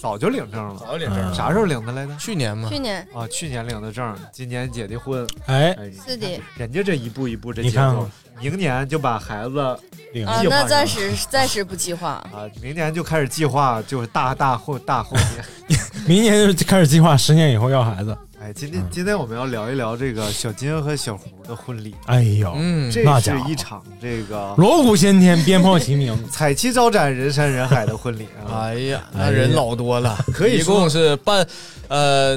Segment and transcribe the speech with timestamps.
[0.00, 0.76] 早就领证了。
[0.80, 2.16] 早领证，啥时候领的来着？
[2.16, 5.26] 去年嘛，去年啊，去年领的证，今年结的婚。
[5.46, 9.78] 哎，哎，是的人家这一步一步这你看节奏，明年就把孩子
[10.14, 12.12] 领啊那暂时暂时不计划。
[12.32, 15.78] 啊，明年就开始计划，就是大大后大后年。
[16.08, 18.16] 明年就开始计划十年以后要孩子。
[18.50, 28.66] 哎，今天今天我们要聊一聊这个小金和小胡的婚礼，哎呦，嗯，这是一场这个锣鼓喧天，鞭炮齐鸣， 彩旗招展、人山人海的婚礼啊！
[28.66, 31.46] 哎呀，那人老多了，一 可以说共是办，
[31.86, 32.36] 呃，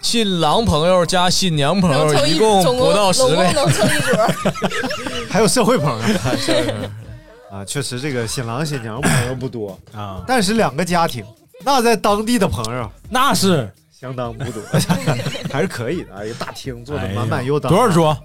[0.00, 3.52] 新郎朋友加新娘朋友，一共不到十位。
[3.52, 4.28] 能凑一桌。
[5.30, 6.18] 还有社会朋友。
[7.52, 11.24] 啊，确实这个新郎新娘朋友不多，啊，但是两个家庭，
[11.64, 12.90] 那在当地的朋友。
[13.08, 13.70] 那是
[14.02, 14.60] 相当不多，
[15.52, 16.26] 还是可以的。
[16.26, 17.90] 一个，大厅坐的满满又当，多少？
[17.94, 18.16] 桌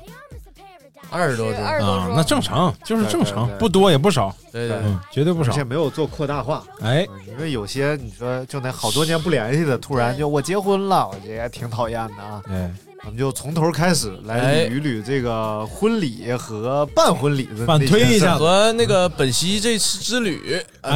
[1.12, 2.12] 二十多桌，啊？
[2.16, 5.64] 那正常，就是正对对，对常不多也不少，对对，嗯，绝对不少而且。
[5.64, 6.64] 没有做扩大化。
[6.82, 12.42] 哎，嗯因为有些你说就那好多年不联系的，突然就我结婚了，我这也挺讨厌的啊。
[12.50, 12.70] 哎，
[13.06, 20.92] 我们就从头开始来哎捋一捋这个婚礼和办婚礼的反推一下和那个本溪这次之旅，哎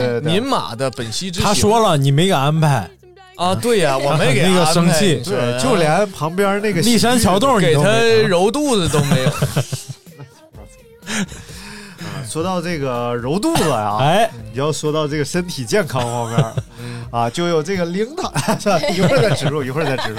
[0.00, 2.90] 呃民马的本溪之旅，他说了，你没给安排，
[3.38, 5.22] 啊，对呀， 我没给那个生气。
[5.62, 7.82] 就连旁边那个立山桥洞给他
[8.26, 9.30] 揉肚子都没有。
[12.28, 16.38] 说到这个揉肚子呀，哎，你要说到这个身体健康方面
[17.10, 18.78] 啊，就有这个灵堂，是吧？
[18.90, 20.18] 一会儿再植入，一会儿再植入。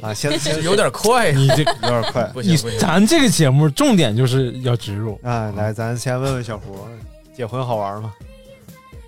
[0.00, 2.28] 啊，先先有点快，你这有点快。
[2.42, 6.88] 你咱这个节目重点就是要植入，啊，来，咱先问问小胡，
[7.36, 8.12] 结婚好玩吗？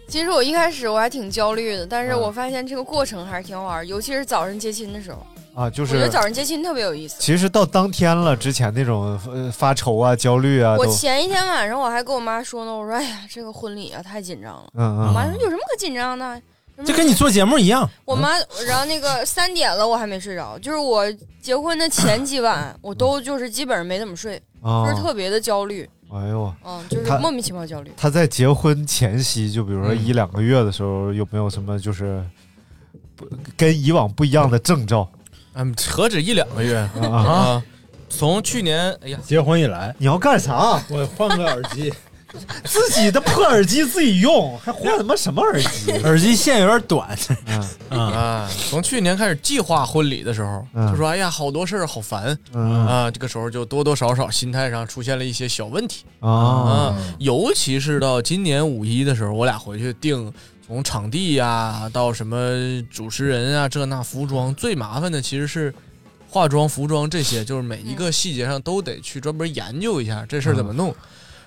[0.09, 7.17] 其实我一开始我还挺焦虑的，但是嗯我发现这个过程还是挺好玩，尤其是早上接亲的时候，啊，就是我觉得早上接亲特别有意思。
[7.19, 14.65] 其实到当天了，之前那种呃发愁啊、焦虑啊，我前一天晚上我还跟我妈说呢，我说哎呀，这个婚礼啊太紧张了。
[14.75, 16.41] 嗯嗯我妈说有什么可紧张的？
[16.85, 17.89] 这跟你做节目一样。
[18.05, 18.33] 我妈，
[18.67, 21.05] 然后那个三点了我还没睡着，就是我
[21.41, 27.93] 结婚的前几晚我都就是基本上没怎么睡，啊就是特别的焦虑，哎呦，嗯，就是他莫名其妙焦虑。
[27.97, 32.25] 他在结婚前夕，就比如说嗯一两个月的时候，有没有什么就是
[33.17, 35.09] 不跟以往不一样的征兆
[35.55, 37.09] 嗯，何止一两个月啊？
[37.09, 37.65] 啊！
[38.09, 40.81] 从去年，哎呀，结婚以来，你要干啥？
[40.89, 41.93] 我换个耳机，
[42.65, 45.93] 自己的破耳机自己用，还换他妈什么耳机？
[46.05, 47.17] 耳机线有点短。
[47.47, 53.11] 嗯啊，啊，从去年开始计划婚礼的时候，嗯就说哎呀，好多事儿好烦嗯啊。
[53.11, 60.33] 这个时候就多多少少心态上出现了一些小问题啊啊，尤其是到今年五一的时候，我俩回去定
[60.67, 62.37] 从场地呀、到什么
[62.91, 65.73] 主持人啊，这那服装，最麻烦的其实是
[66.29, 70.95] 化妆、服装这些，就是每一个细节上都得去专门研究一下这事儿怎么弄。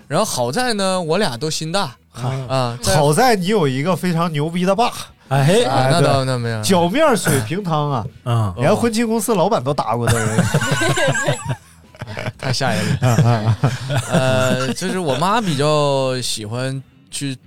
[0.10, 4.92] 然后好在呢，我俩都心大啊，在好在你有一个非常牛逼的爸，
[5.28, 6.08] 哎，啊，那对。
[6.08, 10.46] 倒那没有，脚面水平汤啊，嗯，连婚庆公司老板都打过的人。
[12.40, 13.56] 太吓人了。
[14.10, 17.38] 呃，就是我妈比较喜欢去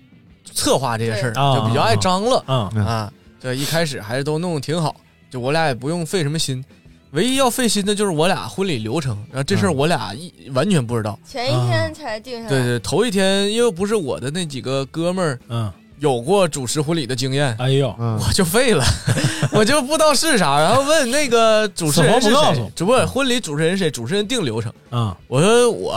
[0.54, 2.44] 策划这些事儿，就比较爱张罗。
[2.46, 2.86] 嗯。
[2.86, 3.12] 啊。
[3.40, 4.94] 对，一开始还是都弄得挺好，
[5.28, 6.64] 就我俩也不用费什么心。
[7.12, 11.18] 唯一要费心的就是我俩婚礼流程，然后这事儿我俩一完全不知道。
[11.26, 12.48] 前一天才定下来。
[12.48, 15.70] 对对，头一天因为不是我的那几个哥们儿，嗯，
[16.02, 18.84] 有过主持婚礼的经验，哎呦，我就废了，
[19.54, 25.92] 我就不知道是啥，然后问那个主持人是死活不告诉，谁只不过婚礼主持人是谁，主持人定流程，啊我说我。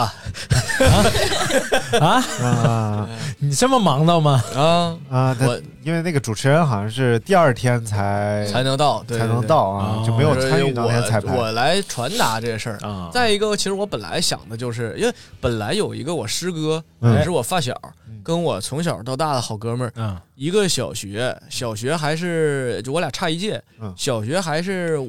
[2.00, 2.24] 啊？
[2.40, 3.10] 啊？
[3.40, 4.44] 你这么忙到吗？
[4.56, 4.96] 啊。
[5.10, 5.36] 啊！
[5.40, 11.34] 我因为那个主持人好像是第二天才才能到，才能到啊，就没有参与当天彩排。
[11.34, 13.10] 我我来传达这个事儿啊。
[13.12, 17.16] 再一个，其实我本来想的就是，因为本来有一个我师哥，嗯。
[17.16, 17.74] 也是我发小，
[18.24, 25.00] 跟我从小到大的好哥们儿，嗯一个小学，小学还是就我俩差一届，嗯小学还是，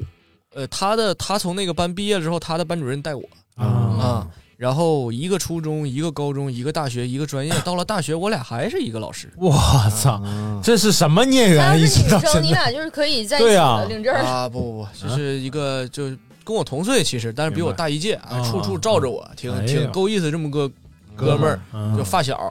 [0.55, 3.23] 呃，他的他从那个班毕业了之后，他的班主任带我
[3.57, 4.29] 啊啊。
[4.57, 7.53] 然后一个初中，一个高中，一个大学，一个专业。
[7.63, 9.31] 到了大学，我俩还是一个老师。
[9.37, 9.53] 我
[9.91, 11.79] 操，嗯这是什么孽她缘？
[11.79, 14.23] 一要是女生，直到现在你俩就是可以在一起对呀的，领证儿。
[14.23, 16.05] 啊，不不不，就是一个就
[16.43, 20.67] 跟我同岁，其实，但是比我大一届，啊，处处罩着我，挺哎呦挺够意思，这么个
[21.15, 22.51] 哥们儿，嗯就发小。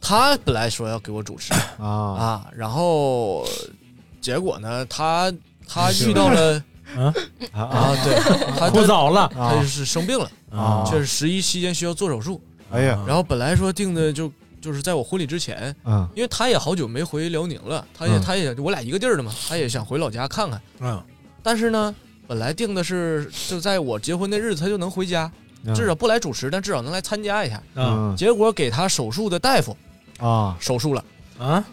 [0.00, 1.86] 他本来说要给我主持 啊。
[1.86, 3.46] 啊，然后
[4.20, 5.32] 结果呢，他
[5.68, 6.62] 他遇到了
[6.96, 7.12] 啊？
[7.52, 8.14] 啊，对，
[8.58, 9.30] 他不早了。
[9.34, 10.84] 他就是生病了啊。
[10.86, 12.40] 确实十一期间需要做手术。
[12.70, 14.30] 哎呀，然后本来说定的就
[14.60, 16.08] 就是在我婚礼之前，嗯。
[16.14, 18.22] 因为他也好久没回辽宁了，他也嗯。
[18.22, 20.60] 他也我俩一个地儿的嘛，他也想回老家看看。
[20.80, 21.02] 嗯。
[21.42, 21.94] 但是呢，
[22.26, 25.30] 本来定的是就在我结婚的日子，他就能回家，
[25.64, 27.62] 嗯至少不来主持，但至少能来参加一下。
[27.74, 29.76] 嗯结果给他手术的大夫
[30.18, 30.56] 啊。
[30.60, 31.04] 手术了。
[31.38, 31.64] 啊？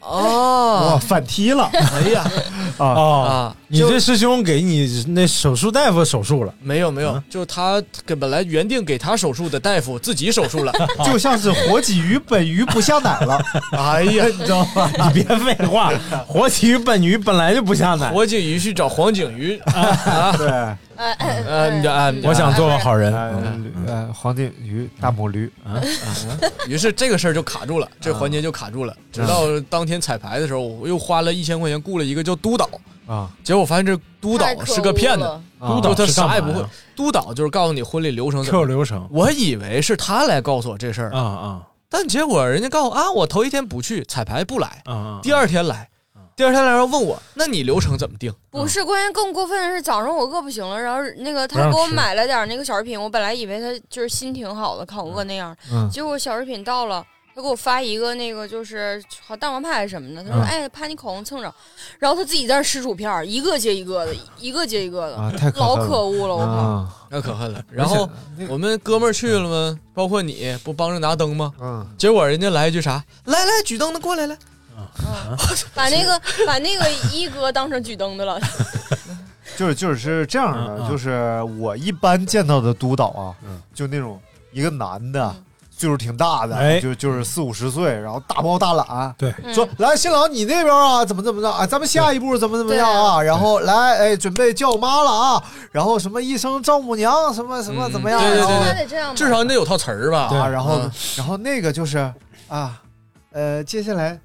[0.00, 1.70] 哇，哦，反踢了。
[1.72, 2.30] 哎呀。
[2.76, 2.86] 啊！
[2.86, 3.26] 哦。
[3.26, 10.72] 啊，你这师兄给你那手术大夫手术了，没有没有，就他给本来原定给他手术的大夫自己手术了，
[11.06, 13.40] 就像是活鲫鱼本鱼不下奶了。
[13.72, 14.90] 哎呀，你知道吗？
[15.14, 15.90] 你别废话，
[16.26, 18.10] 活鲫鱼本鱼本来就不下奶。
[18.10, 19.56] 活鲫鱼去找黄景瑜。
[19.66, 20.48] 啊，对，
[20.96, 23.14] 哎呃，你啊，我想做个好人。
[23.14, 25.50] 呃呃，黄金鱼大母驴。
[25.64, 25.80] 啊，
[26.68, 28.96] 于是这个事儿就卡住了，这环节就卡住了。
[29.12, 32.68] 直到当天彩排的时候，我又花了一千块钱雇了一个叫督导
[33.06, 36.64] 啊，结果我发现这督导是个骗子，督导他啥也不会。
[36.96, 39.06] 督导就是告诉你婚礼流程怎么 Q 流程。
[39.10, 41.10] 我以为是他来告诉我这事儿。
[41.12, 41.62] 啊啊。
[41.90, 45.20] 但结果人家告诉我啊，我头一天不去彩排不来，啊！
[45.22, 45.88] 第二天来，
[46.36, 48.32] 第二天来然后问我，那你流程怎么定？
[48.50, 57.04] 不是，关键更过分的是，早上我饿不行了，然后那个他给我买了点那个小食品，我本来以为他就是心挺好的，看我饿那样，嗯结果小食品到了。
[57.36, 61.52] 他给我发一个那个就是好蛋黄派还是什么的，他说：“嗯哎，怕你口红蹭着。”
[61.98, 66.52] 然后他自己在那吃薯片儿，一个接一个的，一个接一个的，啊太可老恨了可恶了，我靠！
[66.52, 67.60] 啊，那可恨了。
[67.72, 68.08] 然后
[68.48, 69.76] 我们哥们儿去了吗？
[69.92, 71.52] 包括你不帮着拿灯吗？
[71.60, 73.02] 嗯，结果人家来一句啥？
[73.24, 74.38] 来来，举灯的过来来。
[75.74, 78.38] 把那个把那个一哥当成举灯的了。
[79.56, 83.34] 就是就是是这样的，就是我一般见到的督导啊，
[83.72, 84.20] 就那种
[84.52, 85.34] 一个男的。
[85.76, 86.80] 岁数挺大的，哎。
[86.80, 100.28] 就就是四五十岁，然后大包大揽，对，说来新郎你那边啊怎么怎么着啊，咱们下一步怎么怎么样啊，然后来哎准备叫妈了啊，然后什么一声丈母娘什么什么怎么样，对对对至少你得有套词儿吧？
[100.32, 100.90] 啊，然后嗯。
[101.16, 101.98] 然后那个就是
[102.46, 102.80] 啊，
[103.32, 104.16] 呃，接下来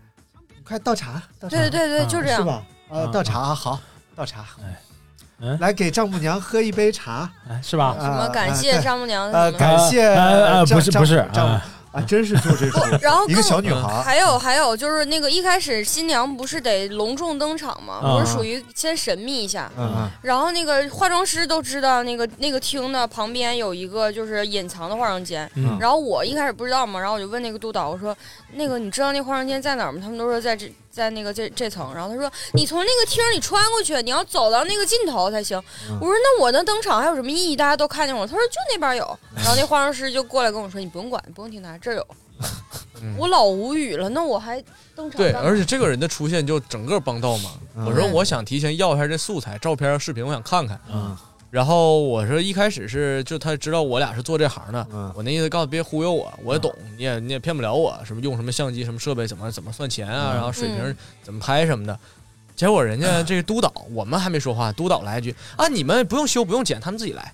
[0.70, 2.40] 快倒茶，倒茶，对对对，就这样。
[2.40, 2.46] 是。
[2.46, 2.62] 吧？
[2.90, 3.80] 呃，嗯倒茶好，
[4.16, 4.46] 倒茶，
[5.40, 5.58] 嗯。
[5.60, 7.96] 来给丈母娘喝一杯茶，哎是吧？
[8.00, 11.28] 什么感谢丈母娘呃，感谢呃不是不是
[11.92, 18.00] 啊，真是就这种然后一个更小女孩，还有还有就是那个一开始新娘不是得隆重登场吗？
[18.04, 19.72] 啊不是属于先神秘一下。
[20.22, 25.50] 然后那个化妆师都知道，那个那个厅的旁边有一个就是隐藏的化妆间。
[25.56, 28.16] 嗯然后我一开始不知道嘛，然后我就问那个督导，我说
[28.54, 31.94] ：“那个你知道那化妆间在哪儿吗？”他们都说在这在那个这这层。
[31.94, 35.58] 然后他说：“你从那个厅儿你穿过去，你要走到那个尽头才行。
[35.90, 37.56] 嗯我说：“那我那登场还有什么意义？
[37.56, 42.08] 大家都看见我。”他说：“就那边有。”然后那化妆师就过来跟我说：“你不用管，不用听他，这儿有。”
[43.18, 44.62] 我老无语了，那我还
[44.96, 47.52] 登场对，而且这个人的出现就整个帮到忙。
[47.76, 50.80] 嗯我说我想提前要一下这素材、照片、视频，我想看看。
[50.92, 51.18] 嗯
[51.52, 62.00] 然后我说一开始是就他知道我俩是做这行的，嗯我那意思告诉别忽悠我，我也懂，你也你也骗不了我，什么用什么相机、什么设备，怎么怎么算钱啊，嗯然后水平怎么拍什么的。
[62.56, 67.32] 结果人家这个督导，我们还没说话，督导来一句啊，你们不用修不用剪，他们自己来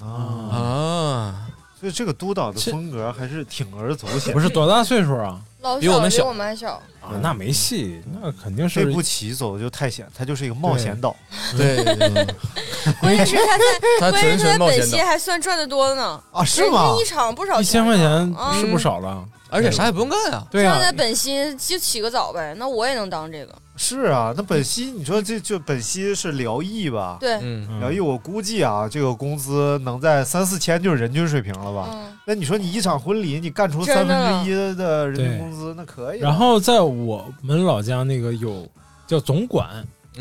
[0.00, 1.46] 啊，啊。
[1.80, 5.40] 所以这个督导的风格还是挺而走险，不是多大岁数啊？
[5.64, 6.80] 老比我们小比我们还小。
[7.00, 11.14] 啊，那没戏，那肯定是这步棋走的就太险，它就是一个冒险岛，
[11.56, 12.26] 对对对，
[13.00, 13.64] 关键是他在，
[14.00, 16.22] 他关键是他纯纯冒险岛本溪还算赚的多呢。
[16.32, 19.24] 啊是吗一场不少一千块钱啊是不少了。
[19.54, 20.46] 而且啥也不用干啊。
[20.50, 23.54] 对啊现在本溪就起个早呗，那我也能当这个。
[23.76, 27.16] 是啊，那本溪，你说这就本溪是辽艺吧？
[27.18, 31.88] 对嗯辽艺我估计啊，这个工资能在三四千就是人均水平了吧？
[31.92, 36.22] 嗯，那你说你一场婚礼，你干出三分之一的人均工资，那可以啊。
[36.22, 38.64] 然后在我们老家那个有
[39.08, 39.66] 叫总管，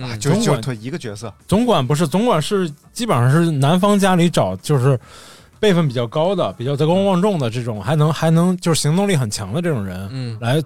[0.01, 4.99] 啊，就总管就他一个角色，总管不是总管是基本上是男方家里找就是
[5.63, 10.61] 辈分比较高的、比较德高望重的这种，还能还能就是行动力很强的这种人，嗯来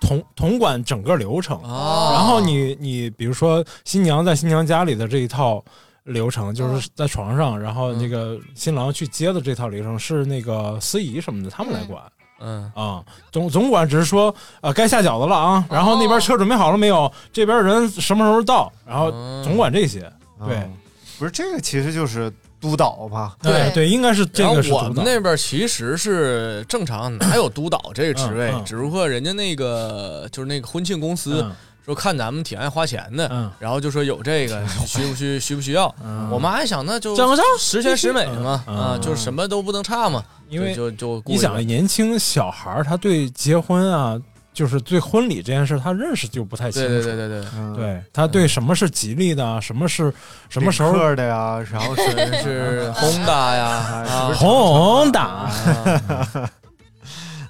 [0.00, 1.56] 统统管整个流程。
[1.62, 5.62] 哦然后你你比如说新娘在新娘家里的这一套
[6.02, 12.02] 流程，就是在床上，然后那个新郎去接的这套流程是那个司仪什么的他们来管。
[12.42, 17.12] 嗯啊，总总管只是说，呃，该下饺子了啊，然后那边车准备好了没有？
[17.32, 18.72] 这边人什么时候到？
[18.84, 19.10] 然后
[19.44, 20.00] 总管这些。
[20.44, 20.72] 对嗯，
[21.20, 23.36] 不是这个，其实就是督导吧？
[23.42, 24.72] 对对，应该是这然后个是。
[24.72, 28.50] 我们那边其实是正常，哪有督导这个职位？
[28.52, 31.42] 嗯嗯只不过人家那个就是那个婚庆公司。
[31.42, 31.52] 嗯
[31.86, 35.92] 说看咱们挺爱花钱的，嗯然后就说有这个 需不需需不需要？
[36.04, 44.20] 嗯我妈还想那就整上十全十美嘛，嗯啊，嗯就是什么都不能差嘛，因为就就就你想，年轻小孩儿他对结婚啊，
[44.52, 46.88] 就是对婚礼这件事，他认识就不太清楚。
[46.88, 50.12] 对对对对对，嗯对他对什么是吉利的啊，什么是
[50.48, 52.02] 什么时候的呀，然后是
[52.42, 53.66] 是 轰达呀，
[54.08, 55.20] 啊红的。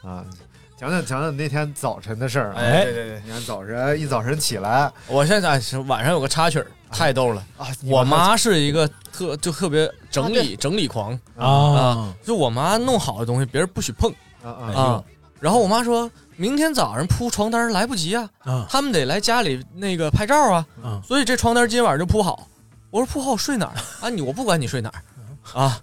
[0.02, 0.24] 啊，
[0.76, 2.56] 讲讲讲讲那天早晨的事儿啊。
[2.58, 7.66] 哎对对对你看早晨一早晨起来我现在是晚上有个插曲，太逗了啊！
[7.84, 14.10] 我妈是一个特就特别整理整理狂啊啊，就我妈弄好的东西别人不许碰
[14.42, 15.04] 啊啊。
[15.38, 16.10] 然后我妈说
[16.40, 18.66] 明天早上铺床单来不及啊，啊。
[18.66, 20.98] 他们得来家里那个拍照啊，啊。
[21.06, 22.48] 所以这床单今晚就铺好。
[22.90, 23.74] 我说铺好睡哪儿？
[24.00, 24.08] 啊？
[24.08, 25.60] 你我不管你睡哪儿。
[25.60, 25.78] 啊。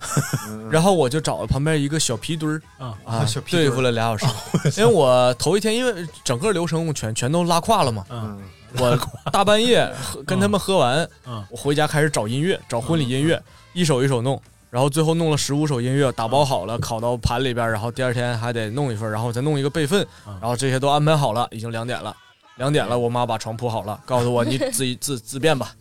[0.72, 4.26] 然后我就找了旁边一个小皮墩儿啊啊小，皮对付了俩小时。
[4.82, 8.42] 因为我头一天因为整个流程我全全都拉胯了嘛，嗯。
[8.80, 9.00] 我
[9.32, 11.46] 大半夜喝跟他们喝完，嗯。
[11.52, 13.40] 我回家开始找音乐，找婚礼音乐，
[13.74, 22.16] 一首一首弄，然后最后弄了十五首音乐，打包好了，拷到盘里边，然后第二天还得弄一份，然后再弄一个备份，然后这些都安排好了，已经两点了。
[22.58, 25.72] 两点了，我妈把床铺好了，告诉我你自 己自自便吧，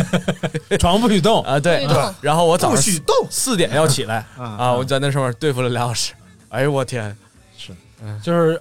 [0.78, 1.42] 床不许动。
[1.44, 1.86] 啊，对。
[2.20, 3.16] 然后我早上不许动。
[3.30, 4.44] 四点要起来嗯。
[4.58, 6.12] 啊，我在那上面对付了俩小时，
[6.50, 7.16] 哎呦我天，
[7.56, 7.72] 是。
[8.22, 8.60] 就是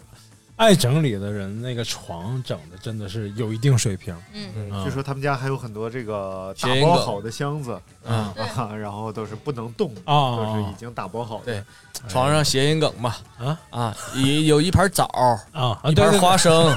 [0.55, 4.15] 爱整理的人，那个床整的真的是有一定水平。
[4.33, 8.31] 嗯，啊据说他们家还有很多这个打谐音梗包好的箱子嗯。
[8.55, 11.45] 啊，然后都是不能动的，啊都是已经打包好的。
[11.45, 11.63] 对，
[12.07, 13.59] 床上谐音梗嘛，啊？
[13.71, 15.05] 啊，一有一盘枣
[15.51, 16.71] 啊，一盘花生，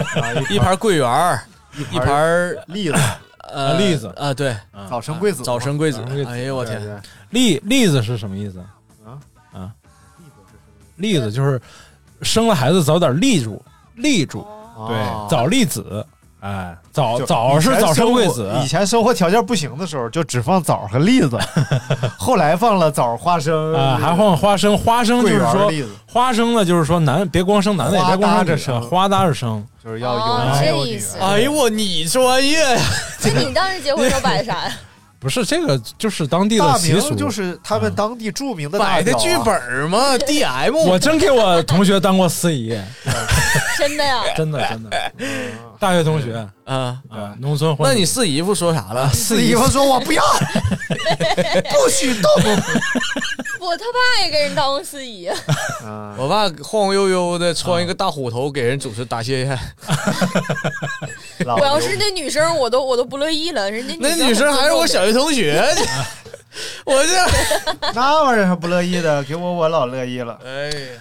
[0.50, 1.40] 一盘桂圆，
[1.92, 2.96] 一盘栗子，
[3.40, 4.06] 呃栗子。
[4.16, 4.56] 啊，对，
[4.88, 5.98] 早生贵子，早生贵子。
[5.98, 6.30] 早生贵，子。
[6.30, 8.58] 哎呦我天，栗栗子是什么意思？
[9.04, 9.20] 啊？
[9.52, 9.72] 啊？
[10.16, 11.60] 栗子是什么栗子就是
[12.22, 13.62] 生了孩子早点立住，
[13.96, 14.46] 立住，
[14.88, 16.04] 对，哦早立子，
[16.40, 21.38] 哎，早就早是早生贵子，以前生活条件不行的时候，就只放枣和栗子，
[22.16, 23.74] 后来放了枣、花生。
[23.74, 25.70] 啊，还放花生，花生就是说
[26.06, 28.82] 花生呢，就是说男别光生男的，也别光花搭生。
[28.82, 31.18] 花搭着生，就是要有哦男有女这意思。
[31.18, 32.82] 哎呦我你专业呀，
[33.24, 34.72] 那你当时结婚时候摆的啥呀？
[35.26, 42.68] 不是这个就是当地的大习俗，就是他们当地著名的摆的剧本嘛， DM，我真给我同学当过司仪，
[43.76, 44.22] 真的呀？
[44.36, 45.12] 真 的真的，
[45.78, 49.08] 大学同学啊，啊，农村那你四姨夫说啥了？
[49.14, 50.22] 四姨夫说我不要，
[51.72, 52.30] 不许动。
[53.58, 55.28] 我他爸也给人当过司仪，
[55.82, 59.58] 嗯我爸晃晃悠悠的穿一个大虎头给人主持答谢宴，
[61.44, 63.68] 我要是那女生，我都我都不乐意了。
[63.68, 65.64] 人家那女生还是我小学同学，
[66.84, 70.38] 我这，那玩意儿还不乐意的，给我我老乐意了。
[70.44, 71.00] 哎呀，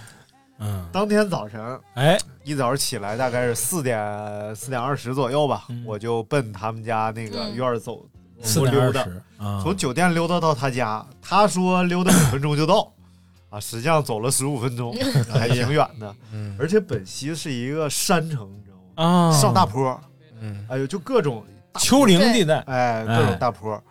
[0.59, 8.05] 嗯，当天早晨哎，一早上起来，大概是四点四点二十左右吧，我就奔他们家那个院儿走，
[8.41, 11.05] 四我溜达，点二十啊，从酒店溜达到他家。
[11.21, 12.91] 他说溜达五分钟就到，
[13.49, 14.95] 啊，实际上走了十五分钟，
[15.29, 16.15] 还挺远的。
[16.31, 19.29] 嗯而且本溪是一个山城，你知道吗？
[19.29, 19.99] 啊，上大坡，
[20.39, 21.43] 嗯，哎呦，就各种
[21.79, 23.81] 丘陵地带，哎，各哎种大坡。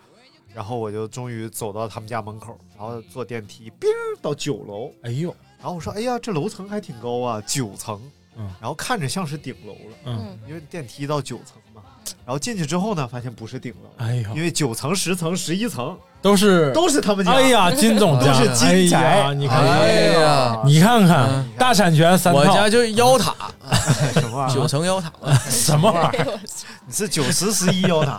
[0.54, 4.88] 然后我就终于走到他们家门口，然后坐电梯，冰儿到九楼。
[5.02, 7.99] 哎呦，然后我说：“哎呀，这楼层还挺高啊，九层。”
[8.37, 11.80] 嗯然后看着像是顶楼了，嗯，因为电梯到九层嘛。
[12.26, 17.33] 然后进去之后呢，发现不是顶楼，哎呀因，为九层、十层、十一层都是都是他们家。
[17.33, 23.35] 哎呀， 金总家都是金宅哎你看，哎呀，你看看嗯大产权三套，我家就腰塔，
[24.12, 24.54] 什么玩意儿？
[24.54, 25.11] 九层腰塔，
[25.49, 26.38] 什么玩意儿？
[26.87, 28.18] 你是九十十一腰塔。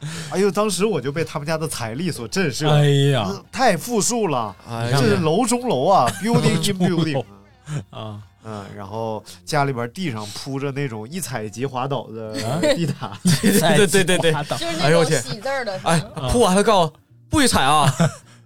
[0.30, 2.68] 哎呦，当时我就被他们家的财力所震慑。
[2.68, 7.24] 哎呀，太富庶了，哎这是，楼中楼啊， building in building
[7.90, 12.34] 啊，嗯，然后家里边地上铺着那种一踩即滑倒的
[12.74, 13.10] 地毯，
[13.42, 17.92] 对对对对，就是哎呦我天，那种喜字的，哎，铺完了告诉我不许踩啊！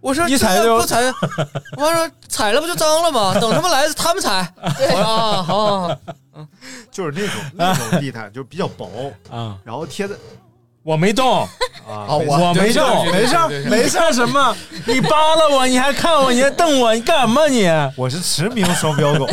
[0.00, 1.00] 我说你踩就不踩，
[1.78, 3.32] 我说踩了不就脏了吗？
[3.40, 4.52] 等他们来他们踩。
[4.62, 5.96] 我说啊，好好好，
[6.90, 10.14] 就是那种那种地毯，就是比较薄啊，然后贴在
[10.84, 11.40] 我没动
[11.88, 14.54] 啊，哦没我没动，没事儿没事什么？
[14.86, 17.66] 你扒拉我，你还看我，你还瞪我，你干什么你？
[17.96, 19.26] 我是驰名双标狗，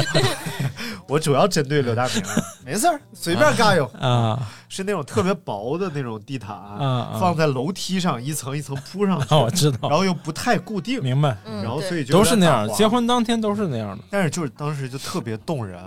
[1.08, 2.24] 我主要针对刘大明，
[2.66, 3.86] 没事儿，随便嘎悠。
[4.00, 4.40] 啊。
[4.74, 9.90] 是那种特别薄的那种地毯，啊放在楼梯上一层一层铺上去，啊我知道。
[9.90, 11.36] 然后又不太固定，明白？
[11.46, 14.04] 嗯然后所以就都是那样，结婚当天都是那样的。
[14.10, 15.78] 但是就是当时就特别动人，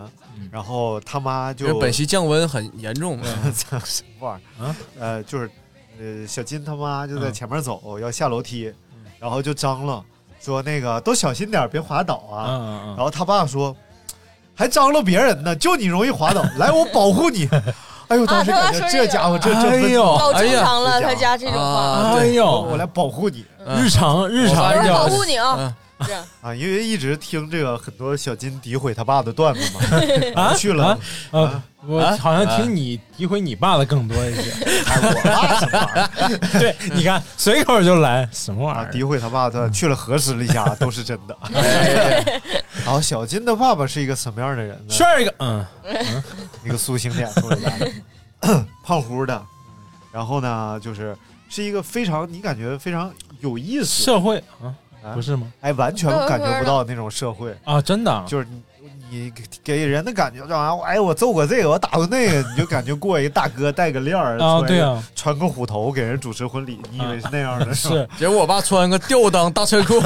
[0.51, 3.25] 然后他妈就本溪降温很严重嘛。
[3.85, 4.77] 什么玩意儿啊？
[4.99, 5.51] 呃，就是
[5.99, 7.33] 呃，小金他妈就在嗯。
[7.33, 8.73] 前面走，要下楼梯，
[9.19, 10.05] 然后就张罗
[10.41, 12.47] 说那个都小心点，别滑倒啊。
[12.49, 13.75] 嗯嗯然后他爸说，
[14.55, 17.49] 还张罗别人呢，就你容易滑倒， 来我保护你。
[18.09, 23.45] 哎呦，当时感觉这家伙这哎呦老正常了，他家这种话，啊哎呦，我来保护你。
[23.79, 25.57] 日常日常保护你啊。
[25.59, 29.81] 嗯，这样啊，因为一直听这个很多小金诋毁他爸的段子嘛，
[30.43, 30.99] 啊去了啊
[31.31, 34.51] 呃，我啊好像听你诋毁你爸的更多一些。
[34.87, 36.39] 哎我爸什么玩意儿？
[36.59, 38.91] 对，你看随口就来什么玩啊，意儿？
[38.93, 41.37] 诋毁他爸的去了核实了一下，都是真的。
[41.55, 42.41] 哎
[42.85, 44.93] 然后小金的爸爸是一个什么样的人呢？
[44.93, 45.65] 炫一个，嗯，
[46.65, 47.79] 一个苏醒脸出来
[48.41, 49.43] 的，胖乎的，
[50.13, 51.17] 然后呢，就是
[51.49, 53.11] 是一个非常你感觉非常
[53.41, 54.75] 有意思，社会啊，啊
[55.13, 55.47] 不是吗？
[55.61, 58.63] 哎，完全感觉不到那种社会，啊，真的啊，就是你
[59.11, 59.33] 你
[59.63, 67.67] 给人的感觉这玩意儿，哎，我揍过这个，我打过那个，你就感觉过一个大哥带个链儿啊，穿对啊，穿个虎头给人主持婚礼，你以为是那样的？
[67.67, 68.09] 吧是。
[68.17, 70.01] 结果我爸穿个吊裆大车裤，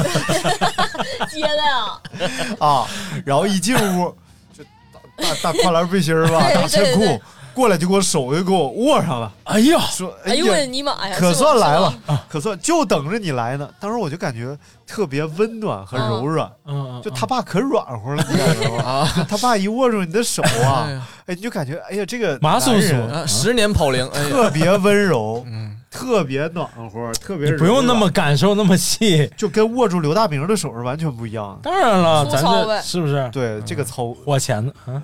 [1.29, 2.85] 接的呀， 啊，
[3.25, 4.13] 然后一进屋
[4.53, 4.63] 就
[4.93, 6.95] 大大大跨栏背心儿吧，对大车对。
[6.95, 7.23] 对裤，
[7.59, 11.93] 过来就给我手就给我握上了，哎呀，说哎呦尼玛呀，可算来了，
[12.29, 13.69] 可算就等着你来呢。
[13.79, 18.83] 当时我就感觉特别温暖和柔软，嗯嗯，就他爸可软和了，你感觉吗？
[18.89, 29.29] 啊，他爸一握住你的手哎啊， 哎，你就感觉哎呀，这个麻酥酥男人啊十年跑龄，哎呀，特别温柔， 嗯，特别暖和，特别不用那么感受那么细。
[29.35, 31.69] 就跟握住刘大明的手是完全不一样的。
[31.69, 33.29] 当然了，咱这是不是？
[33.31, 34.73] 对，这个操，我钱的？
[34.87, 35.01] 嗯，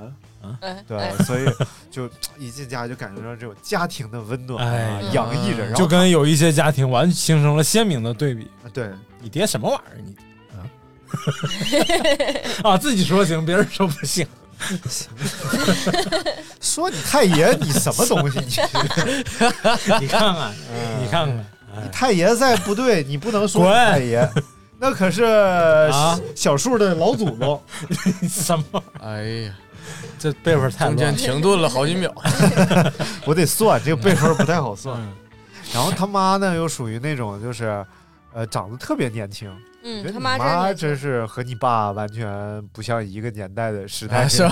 [0.62, 1.46] 哎对哎，所以
[1.92, 8.50] 就一进家就感觉到这种家庭的温暖啊哎，洋溢着，然后就跟有一些家庭完形成了鲜明的对比。
[8.74, 8.90] 对
[9.22, 10.02] 你爹什么玩意儿？
[10.04, 10.16] 你
[12.64, 14.28] 啊啊，自己说行，别人说不行。
[16.62, 18.40] 说你太爷你什么东西？
[18.40, 18.46] 你
[20.02, 21.46] 你看看，嗯你看看，
[21.84, 24.30] 你太爷在部队，你不能说你太爷，
[24.80, 27.62] 那可是啊小树的老祖宗。
[28.30, 28.84] 什么？
[29.02, 29.54] 哎呀，
[30.20, 31.16] 这辈分太中间乱。
[31.16, 32.14] 停顿了好几秒。
[33.26, 34.98] 我得算这个辈分不太好算。
[35.00, 35.14] 嗯
[35.74, 37.84] 然后他妈呢，又属于那种就是，
[38.34, 39.52] 呃，长得特别年轻。
[39.84, 44.52] 嗯，他妈妈真真是和你爸完全不像一个年代的时代哎是吧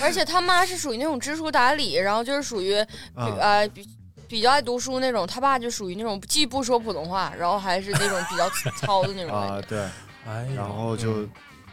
[0.00, 2.74] 而且他妈是属于那种知书达理，然后就是属于
[3.14, 3.88] 啊呃比
[4.28, 5.26] 比较爱读书那种。
[5.26, 9.80] 他爸就属于那种既不说普通话，然后还是那种比较糙的那种啊对，
[10.26, 11.26] 哎，然后就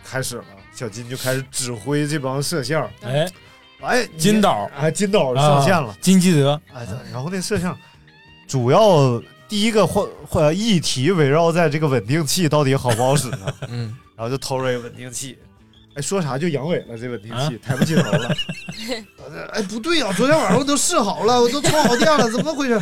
[0.03, 2.89] 开始了，小金就开始指挥这帮摄像。
[3.03, 3.29] 哎，
[3.81, 5.95] 哎，金导哎，金导上线了。
[6.01, 7.77] 金基德，哎，然后那摄像
[8.47, 15.37] 主要第一个换换议题围绕在这个稳定器到底好不好使呢，嗯，然后就偷了一个稳定器，
[15.95, 18.35] 哎，说啥就阳痿了，这稳定器、啊 抬不起头了。
[19.53, 22.81] 哎，不对呀、昨天晚上我都试好了，我都充好电了，怎么回事？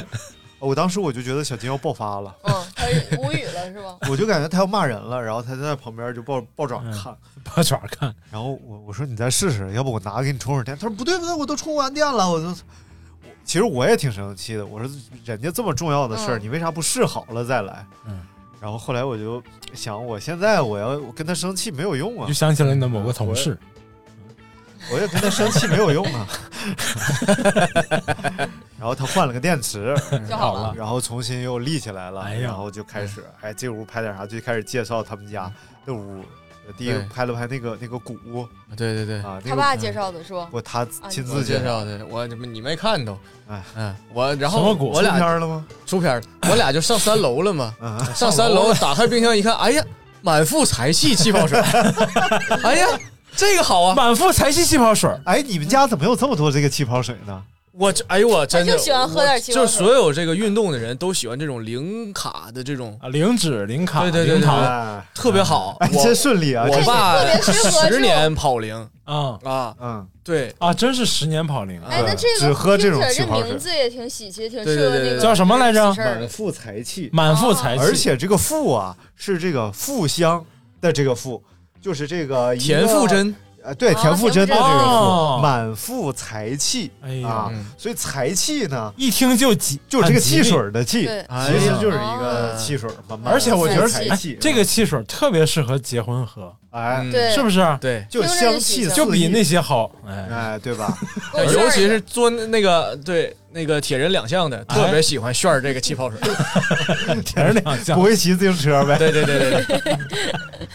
[0.59, 3.97] 我当时我就觉得小金要爆发了，嗯，他是无语了是吧？
[4.09, 10.75] 我就感觉他要骂人了，然后他在旁边就抱抱爪嗯看，抱爪看，然后我我说你再试试，要不我拿给你充会儿电。
[10.75, 12.47] 他说不对不对，我都充完电了，我都。
[12.47, 12.55] 我
[13.43, 14.89] 其实我也挺生气的，我说
[15.23, 17.85] 人家这么重要的事儿，嗯你为啥不试好了再来？
[18.05, 18.19] 嗯，
[18.59, 19.41] 然后后来我就
[19.73, 23.57] 想，我现在我要我跟他生气没有用啊就，想起了你的某个同事。
[24.91, 26.27] 我也跟他生气没有用啊。
[28.79, 29.95] 然后他换了个电池，
[30.29, 30.73] 就好了。
[30.75, 35.51] 然后重新又立起来了，哎然后就开始哎这屋拍点啥，就开始介绍他们家
[35.85, 36.23] 的屋。
[36.77, 38.45] 第一个拍了拍那个那个鼓
[38.75, 40.49] 对对对，啊，那个他爸介绍的是吧？
[40.51, 41.85] 不他亲自介绍。
[41.85, 43.17] 的，我你没看都？
[43.47, 45.65] 哎嗯，我然后我俩出片俩了吗？
[45.85, 47.73] 出片儿，我俩就上三楼了嘛。
[47.79, 49.83] 嗯， 上三楼打开冰箱一看，哎呀，
[50.21, 51.57] 满腹才气气泡水，
[52.63, 52.87] 哎呀，
[53.35, 53.95] 这个好啊！
[53.95, 57.43] 满腹才气气泡水，哎，你们家怎么有这么多这个气泡水呢？
[57.73, 59.61] 我这哎呦我真的就喜欢喝点气泡水。
[59.61, 65.05] 就是所有这个运动的人都喜欢这种零卡的这种啊，零脂、零卡、对对对对零糖哎。
[65.13, 65.77] 特别好。
[65.79, 69.37] 哎真顺利啊我爸特别适合十年跑零啊。
[69.43, 70.51] 啊，嗯，对。
[70.57, 71.79] 啊，真是十年跑龄。
[71.83, 73.43] 哎，那这个只喝这种听起来气泡水。
[73.43, 75.93] 这名字也挺喜气，挺对对对适合那个叫什么来着？
[75.93, 80.43] 满腹财气，满腹财气，而且这个腹啊是这个腹香
[80.81, 81.43] 的这个腹，
[81.87, 83.33] 就是这个田馥甄。
[83.63, 91.09] 呃，对，哦田馥甄的这个哦腹，满腹才气，哎呀啊嗯，所以才气呢，一听就急，就是这个汽水的气，
[91.45, 93.19] 其实就是一个汽水嘛。
[93.25, 97.77] 而且我觉得哎财气，这个汽水特别适合结婚喝，哎，是不是？
[97.81, 99.91] 对，就香气就比那些好。
[100.07, 100.97] 哎，哎，对吧？
[101.53, 106.17] 尤其是做那个对那个铁人两项的，特别喜欢炫这个气泡水。
[107.25, 108.97] 铁人两项 不会骑自行车呗？
[108.97, 109.99] 对对对对对，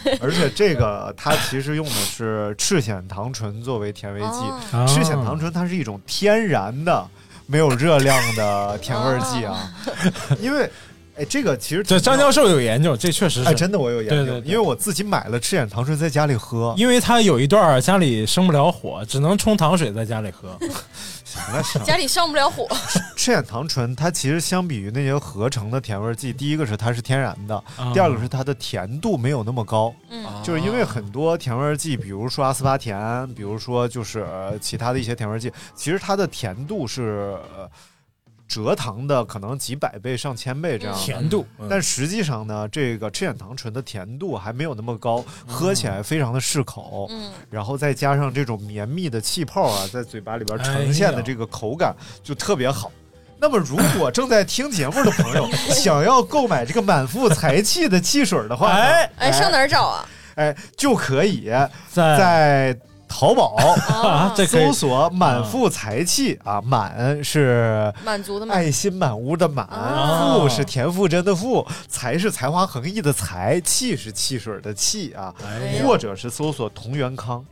[0.21, 4.85] 而且这个它其实用的是赤藓糖醇作为甜味剂，哦。
[4.87, 7.07] 赤藓糖醇它是一种天然的
[7.45, 9.71] 没有热量的甜味剂啊，
[10.39, 10.69] 因为。
[11.15, 13.47] 哎，这个其实这张教授有研究，这确实是。
[13.47, 14.47] 哎，真的我有研究，对对对。
[14.49, 16.73] 因为我自己买了赤藓糖醇在家里喝。
[16.75, 20.57] 因为他有一段家里生不了火，只能冲糖水在家里喝。
[21.23, 22.67] 行了行了，家里上不了火，
[23.23, 29.95] 赤藓糖醇它其实相比于那些合成的甜味剂，第一个是它是天然的，啊第二个是它的甜度没有那么高。
[30.09, 37.37] 嗯就是因为很多甜味剂，比如说阿斯巴甜，比如说就是、呃其他的一些甜味剂，其实它的甜度是。
[37.57, 37.69] 呃
[38.49, 47.07] 蔗糖的可能几百倍、上千倍这样甜度嗯但实际上呢，这个赤藓糖醇的甜度还没有那么高，喝起来非常的适口。
[47.09, 52.91] 嗯，然后再加上这种绵密的气泡啊，在嘴巴里边呈现的这个口感就特别好。
[53.43, 60.05] 那么，如果正在听节目的朋友 想要购买这个满腹才气的汽水的话呢，哎哎，上哪儿找啊？
[60.35, 61.51] 哎，就可以
[61.91, 63.57] 在在淘宝
[64.47, 75.35] 搜索“满腹才气”啊，满是满足的满爱心满屋的满，哦富是田馥甄的富，才是才华横溢的才，气是汽水的气啊，
[75.83, 77.43] 或者是搜索同源康。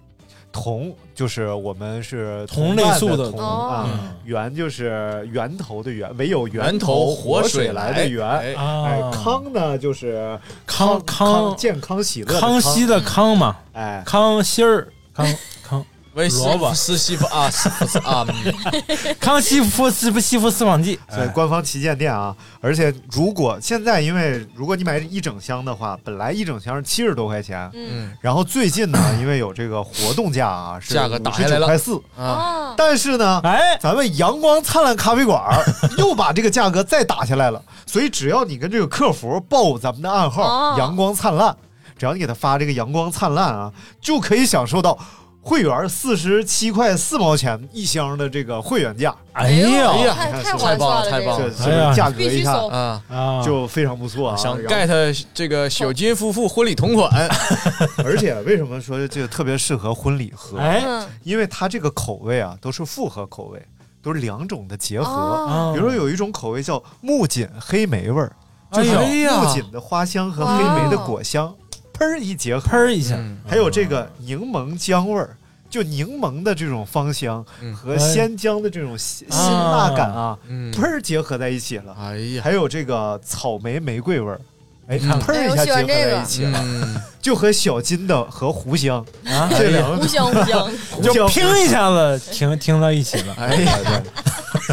[0.51, 3.69] 同就是我们是同类伴素的同哦。
[3.69, 8.27] 啊嗯，源就是源头的源，唯有源头头活水水来来的源。
[8.27, 12.61] 哎康呢就是康康健康喜乐的康。
[12.61, 15.25] 熙的康嘛，哎，康熙儿康
[15.63, 16.73] 康为萝卜。
[16.73, 18.53] 斯西弗啊斯弗斯啊，嗯。
[19.19, 31.65] 康熙夫西夫西夫私访记，所以官方旗舰店啊，而且如果现在因为如果你买一整箱的话，本来一整箱是七十多块钱，嗯，然后最近呢，因为有这个活动价啊，是价格打下来了。
[31.67, 35.63] 块四，啊，哦，但是呢，哎，咱们阳光灿烂咖啡馆儿
[35.97, 41.55] 又把这个价格再打下来了，所以只要你跟这个客服报咱们的暗号哦“阳光灿烂”，
[41.97, 43.71] 只要你给他发这个“阳光灿烂”啊，
[44.01, 44.97] 就可以享受到
[45.43, 51.93] 会员四十七块四毛钱一箱的这个会员价，哎呀哎呀太太你看是划算了，太棒了这个。
[51.95, 54.35] 价格一下啊，啊，就非常不错啊。
[54.37, 57.27] 想 get 这个小金夫妇婚礼同款，
[58.05, 60.59] 而且为什么说这个特别适合婚礼喝？
[60.59, 60.83] 哎。
[60.85, 63.59] 嗯，因为它这个口味啊都是复合口味，
[64.03, 65.71] 都是两种的结合。
[65.73, 68.31] 比如说有一种口味叫木槿黑莓味儿，
[68.71, 69.41] 就是哎呀。
[69.41, 71.51] 木槿的花香和黑莓的果香，
[72.01, 72.61] 砰儿一结合。
[72.67, 75.35] 喷儿一下，嗯还有这个柠檬姜味儿，
[75.69, 77.73] 就柠檬的这种芳香嗯。
[77.75, 80.37] 和鲜姜的这种辛辛辣感啊，
[80.73, 81.95] 喷儿结合在一起了。
[81.99, 84.41] 哎呀，还有这个草莓玫瑰味儿。
[84.87, 85.21] 哎，嗯。
[85.21, 89.05] 砰儿一下结合在一起了，嗯， 就和小金的和胡香。
[89.25, 89.47] 啊？
[89.55, 93.33] 这两个互相互相，胡香 就拼一下子停停到一起了。
[93.37, 94.03] 哎呀，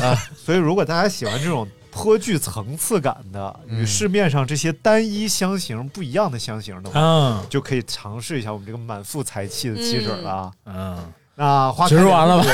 [0.03, 10.53] 啊，所以如果大家喜欢这种颇具层次感的，与市面上这些单一香型不一样的香型的话，就可以尝试一下我们这个满腹财气的汽水了。
[10.65, 12.47] 嗯，那花开完了吧？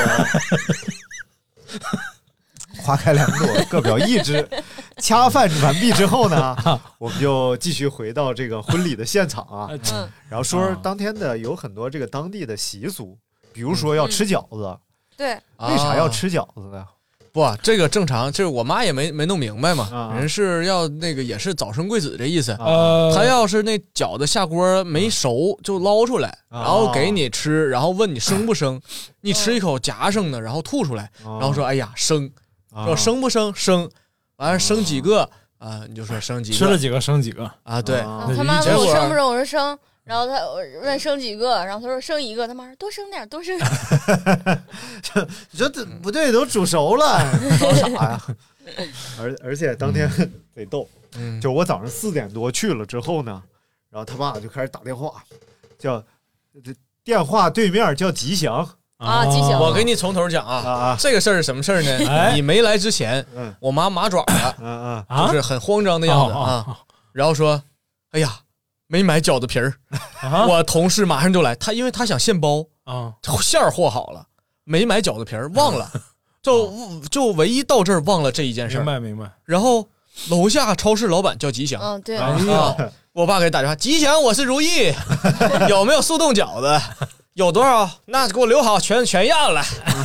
[2.79, 4.49] 花开两朵，各表一枝。
[4.97, 9.69] 恰饭完毕之后呢，我们就继续回到这个婚礼的现场啊，
[10.31, 13.19] 然后说说当天的有很多这个当地的习俗，
[13.53, 14.79] 比如说要吃饺子，
[15.19, 16.83] 对，为啥要吃饺子呢？
[17.35, 19.89] 不，这个正常，这我妈也没没弄明白嘛。
[19.93, 20.15] 啊。
[20.17, 22.53] 人是要那个也是早生贵子这意思。
[22.61, 26.63] 呃，他要是那饺子下锅没熟，就捞出来，啊。
[26.63, 28.81] 然后给你吃，然后问你生不生，
[29.23, 32.31] 你吃一口夹生的，然后吐出来，然然后说哎呀生，
[32.73, 32.87] 啊。
[32.87, 33.53] 说生不生？
[33.57, 33.91] 生，
[34.37, 35.29] 完了生几个？
[35.59, 35.83] 啊？
[35.89, 37.83] 你就说生几个，吃了几个生几个，啊？
[37.83, 38.31] 对，啊。
[38.37, 39.77] 他妈问我生不生，我说生。
[40.05, 43.71] 然后他我问生几个，然后他说生一个，他妈说多生点，多生点。
[45.51, 47.19] 你说这不对，都煮熟了，
[47.59, 48.23] 搞啥呀？
[49.19, 50.09] 而而且当天
[50.55, 53.43] 贼逗，嗯， 就是我早上四点多去了之后呢，
[53.91, 55.23] 然后他爸就开始打电话，
[55.79, 56.03] 叫
[56.63, 58.57] 这电话对面叫吉祥，
[58.99, 62.09] 啊吉祥我给你从头讲啊，这个事儿是什么事儿呢？
[62.09, 63.25] 哎你没来之前，
[63.61, 66.79] 我妈麻爪了，嗯嗯，就是很慌张的样子哦啊，
[67.13, 67.63] 然后说
[68.13, 68.41] ：“哎呀，
[68.87, 69.75] 没买饺子皮儿。”
[70.49, 74.27] 我同事马上就来，他因为他想现包啊，馅儿和好了，
[74.65, 75.91] 没买饺子皮儿，忘了，
[76.43, 78.87] 就就唯一到这儿忘了这一件事儿明。
[78.87, 79.31] 白明白。
[79.45, 79.89] 然后
[80.29, 82.77] 楼下超市老板叫吉祥，嗯，对，哎呀，
[83.13, 84.93] 我爸给打电话，吉祥，我是如意，
[85.69, 86.81] 有没有速冻饺子？
[87.35, 87.91] 有多少？
[88.07, 89.61] 那给我留好，全全要了。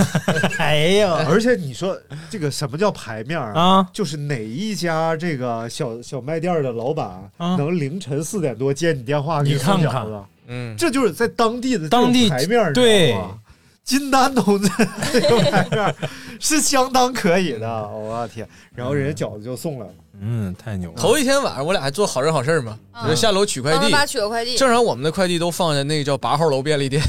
[0.58, 1.98] 哎呀，而且你说
[2.30, 3.88] 这个什么叫牌面儿啊？
[3.94, 10.20] 就是哪一家这个小小卖店的老板啊能凌晨四点多接你电话给你看送饺看子？
[10.48, 13.38] 嗯，这就是在当地的这种当地牌面儿，对你知道吗
[13.84, 14.70] 金丹同志
[15.12, 15.96] 这个牌面儿
[16.40, 18.48] 是相当可以的，我的天！
[18.76, 20.09] 然后人家饺子就送来了，嗯，
[20.58, 20.98] 太牛了。
[20.98, 27.02] 头一天晚上我俩还做好人好事嘛，嗯就下楼取快递帮他，爸取个快递，正常我们的快递都放在那个叫八号楼便利店，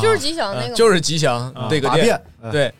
[0.00, 2.20] 就是吉祥那个吗，就是吉祥那个店
[2.50, 2.72] 对。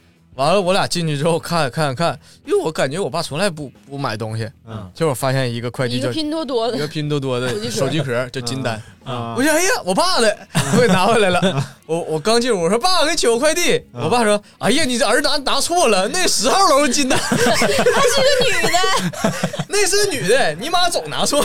[0.42, 6.76] 完了，我俩进去之后看看看，因为我感觉我爸从来不不买东西，嗯，结果发现一个快递叫一个拼多多的。
[6.76, 8.26] 一个拼多多的手机壳。
[8.30, 8.74] 叫金丹。
[9.04, 10.36] 啊我，说哎呀，我爸的，
[10.76, 11.64] 我给拿回来了。
[11.86, 13.82] 我我刚进屋，我说爸，我给你取个快递。
[13.92, 19.32] 我爸说，哎呀，你这儿子拿拿错了， 那十号楼金丹， 她是个女的，
[19.68, 21.44] 那是女的，你妈总拿错。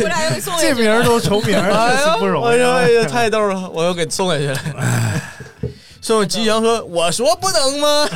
[0.00, 2.64] 我俩又给送回去了这名儿都重名儿，哎呀，不容我易啊。
[2.64, 4.60] 说哎呀，太逗了，我又给送下去了。
[6.00, 8.08] 送给吉祥说：“我说不能吗？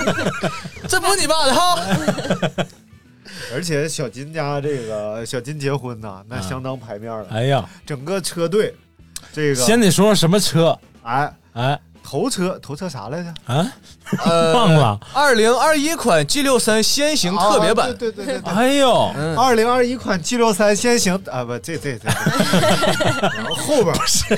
[0.86, 1.78] 这不是你爸的号？
[3.54, 7.26] 而且小金家这个小金结婚呢，那相当排面了。
[7.30, 8.74] 哎呀，整个车队，
[9.32, 10.78] 这个先得说说什么车？
[11.04, 13.34] 哎哎头车头车啥来着？
[13.52, 13.66] 啊，
[14.24, 14.98] 呃， 忘了。
[15.12, 17.90] 二零二一款 G 六三先行特别版。
[17.90, 18.52] 啊，对对对对对。
[18.54, 19.36] 哎呦，嗯。
[19.36, 22.08] 二零二一款 G 六三先行啊不这这这，
[23.34, 24.36] 然后后边是。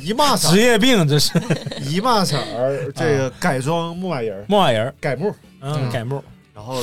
[0.00, 1.40] 一骂色职业病这是。
[1.82, 4.44] 一骂色儿这个改装牧马人儿。
[4.48, 6.22] 牧马人儿，改木，嗯，改木
[6.52, 6.82] 然后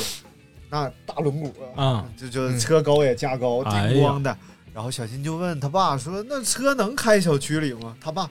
[0.69, 4.33] 那大轮毂啊，啊，就就车高也加高，顶光的。
[4.73, 8.29] 然后小新就问他爸说：“那车能开小区里吗？”他爸：“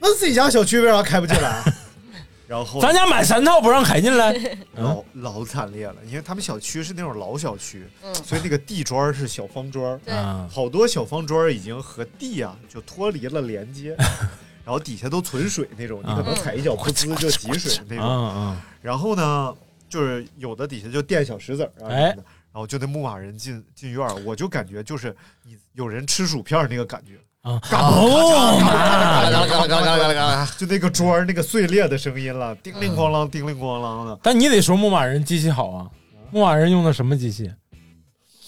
[0.00, 1.62] 那自己家小区为啥开不进来？”
[2.48, 4.32] 然后后咱家买三套不让开进来。
[4.76, 13.94] 老老惨烈了，因为他们小区是那种老小区，嗯所以那个地砖是小方砖，对啊，好多小方砖已经和地啊就脱离了连接，
[14.64, 18.06] 然后底下都存水那种，你可能踩一脚噗呲就积水那嗯种。
[18.08, 19.54] 嗯，然后呢，
[19.86, 27.18] 就是有的底下就垫小石子儿啊什哎么的，然后就那牧马人进进院儿，我就感觉就是你有人吃薯片儿那个感觉。
[27.42, 34.18] 啊，嘎啦嘎啦嘎啦嘎啦嘎啦嘎啦，就那个砖儿那个碎裂的声音了，叮铃咣啷，叮铃咣啷的。
[34.22, 35.86] 但你得说牧马人机器好啊，
[36.30, 37.50] 牧马人用的什么机器？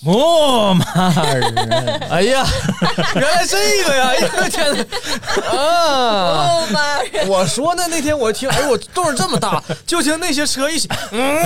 [0.03, 0.85] 牧马
[1.35, 1.55] 人，
[2.11, 2.43] 哎呀，
[3.15, 4.07] 原来这个呀！
[4.09, 4.83] 哎呀天哪！
[5.59, 6.65] 啊！
[7.29, 11.39] 我说呢，那天我听，哎，我动静这么大，就听那些车一起，嗯，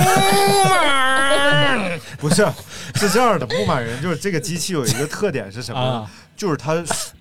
[2.17, 2.47] 不是，
[2.95, 5.87] 是这样的，牧马人就是这个机器有一个特点是什么呢？
[5.95, 6.73] 啊就是它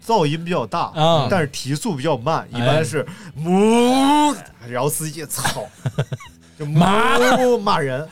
[0.04, 4.34] 噪音比较大，嗯但是提速比较慢，一哎般是母，
[4.68, 5.66] 然后司机操，
[6.58, 8.08] 就马母骂人，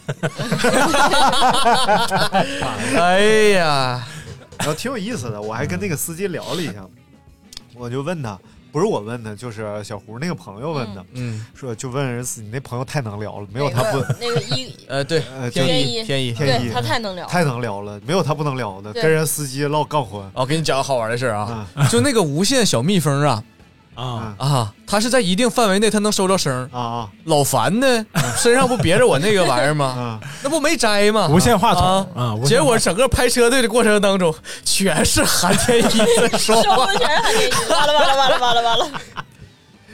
[2.97, 3.21] 哎
[3.55, 4.07] 呀，
[4.59, 5.41] 然后挺有意思的。
[5.41, 6.85] 我还跟那个司机聊了一下，
[7.75, 8.39] 我就问他，
[8.73, 16.71] 不是我问的，就是小胡那个朋友问的，嗯，说就问人司机，你那朋友太能聊了，没有他不那个那个一 呃，对，呃天一天一，天一。
[16.71, 20.23] 他太能聊了，太能聊了，没有他不能聊的，跟人司机唠杠混。
[20.35, 23.45] 我给你讲个好玩的事啊，就那个无限小蜜蜂啊
[23.95, 26.69] 啊啊，他是在一定范围内他能收着声儿。
[26.73, 29.87] 啊啊老樊呢，身上不别着我那个玩意儿吗？
[30.21, 30.21] 啊！
[30.43, 31.29] 那不没摘吗？
[31.31, 35.83] 无线话筒啊结果整个拍车队的过程当中，全是韩天一
[36.29, 36.99] 在说话说的。
[36.99, 38.91] 全是韩天一，完了完了完了完了完了，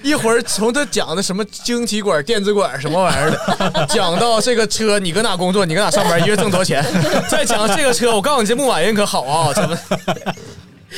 [0.02, 3.30] 一会儿从他讲的什么晶体管、电子管什么玩意儿
[3.72, 6.84] 的， 讲到这个车你搁哪工作，你搁哪上班，一月挣多少钱，
[7.28, 9.76] 再讲这个车，我告诉你这牧马人可好啊，怎么？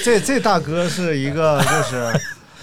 [0.04, 2.20] 这这大哥是一个就是，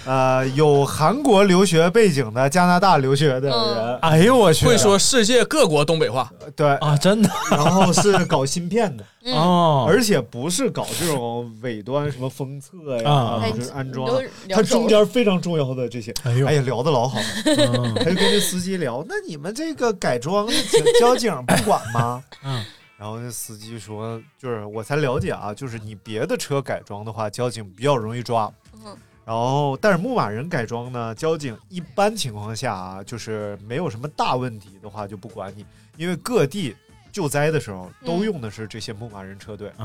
[0.08, 7.28] 呃，有韩国留学背景的加拿大留学的人，哎呦我去，会说世界各国东北话，对，啊，真的？
[7.50, 13.42] 然后是搞芯片的，哦，而且不是搞这种尾端什么封测呀，啊。
[13.42, 14.08] 或者安装。
[14.08, 16.46] 都，聊它中间非常重要的这些，哎呦。
[16.46, 17.18] 哎呀，聊的老好。
[17.18, 17.94] 了，嗯。
[17.96, 20.54] 他就跟这司机聊，那你们这个改装的
[20.98, 22.24] 交警不管吗？
[22.42, 22.64] 嗯。
[22.96, 28.50] 然后那司机说，就是我才了解啊，就是你别的车改装的话，交警比较容易抓。
[28.72, 28.96] 嗯
[29.28, 35.66] 然后，但是牧马人改装呢，交警一般情况下啊，就是没有什么大问题的话就不管你，
[35.98, 36.74] 因为各地
[37.12, 38.06] 救灾的时候嗯。
[38.06, 39.68] 都用的是这些牧马人车队。
[39.76, 39.84] 啊，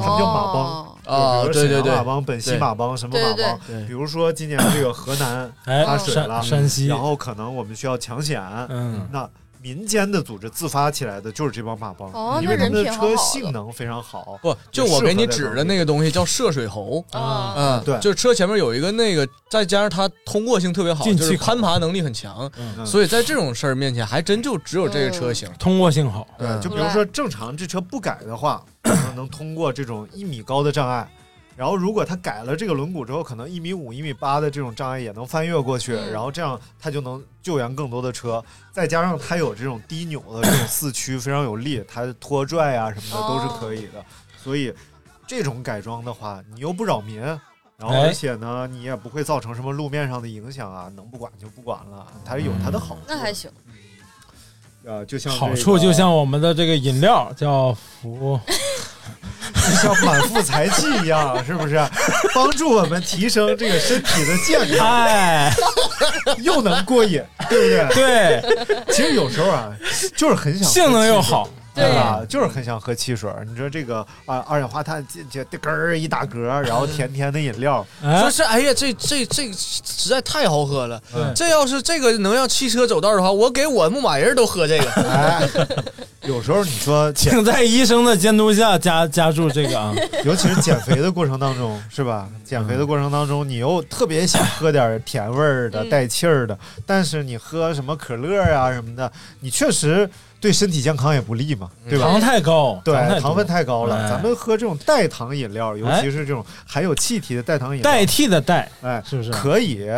[0.00, 0.64] 什么叫马帮？
[0.64, 2.58] 哦啊就比如对对对沈阳马帮、本溪对。
[2.60, 3.66] 马帮什么对对马帮？
[3.66, 3.84] 对。
[3.88, 5.84] 比如说今年这个河南哎。
[5.84, 9.08] 发水了，山西，然后可能我们需要抢险，嗯。
[9.10, 9.28] 那
[9.64, 14.38] 民间的组织自发起来的就是这帮马帮，哦因为他们的车性能非常好。
[14.42, 17.02] 不，就我给你指的那个东西叫涉水猴。
[17.12, 25.50] 啊，嗯，对就是车前面有一个那个，再加上它通过性特别好，就是攀爬能力很强，嗯所以在这种事儿面前，还真就只有这个车型。
[25.58, 31.08] 通过性好，对，嗯就比如说正常这车不改的话，可能能通过这种一米高的障碍。
[31.56, 38.44] 然后，如果它改了这个轮毂之后，可能一米五、一米八的这种障碍也能翻越过去，嗯然后这样它就能救援更多的车。
[38.72, 44.04] 再加上它有这种低扭的这种四驱，非常有力，它拖拽啊什么的都是可以的。
[44.36, 44.74] 所以
[45.26, 53.00] 这种改装的话，你又不扰民，然后哎而且呢，你也不会造成什么路面上的影响啊，能不管就不管了，它有它的好处。
[53.06, 53.50] 那还行。
[54.84, 58.38] 呃，就像好这个处就像我们的这个饮料叫福，
[59.54, 61.80] 就像满腹才气一样，是不是？
[62.34, 65.52] 帮助我们提升这个身体的健康，哎，
[66.38, 68.42] 又能过瘾，对不对？
[68.44, 69.70] 对，其实有时候啊，
[70.16, 72.22] 就是很想性能又好，对吧？
[72.28, 73.44] 就是很想喝汽水儿。
[73.44, 81.02] 你说这个啊，二氧化碳进去，嘚儿一打嗝，然后甜 甜的饮料，哎说是哎呀，这这这实在太好喝了。
[81.12, 84.90] 对这要是这个能让汽车走道的话，我给我牧马人都喝这个。
[85.02, 85.48] 哎，
[86.22, 89.92] 有时候你说， 请在医生的监督下加加注这个啊，
[90.24, 92.28] 尤其是减肥的过程当中，是吧？
[92.44, 96.56] 减肥的过程当中，你又特别想喝点甜味儿的、嗯带气儿的，
[96.86, 99.10] 但是你喝什么可乐啊什么的，
[99.40, 100.08] 你确实
[100.44, 102.04] 对身体健康也不利嘛，对吧？
[102.04, 103.96] 糖太高，对太，糖分太高了。
[103.96, 109.30] 哎咱们喝这种代糖饮料，尤其是这种含有气体的代糖饮料，代替的代，哎，是不是？
[109.30, 109.88] 可以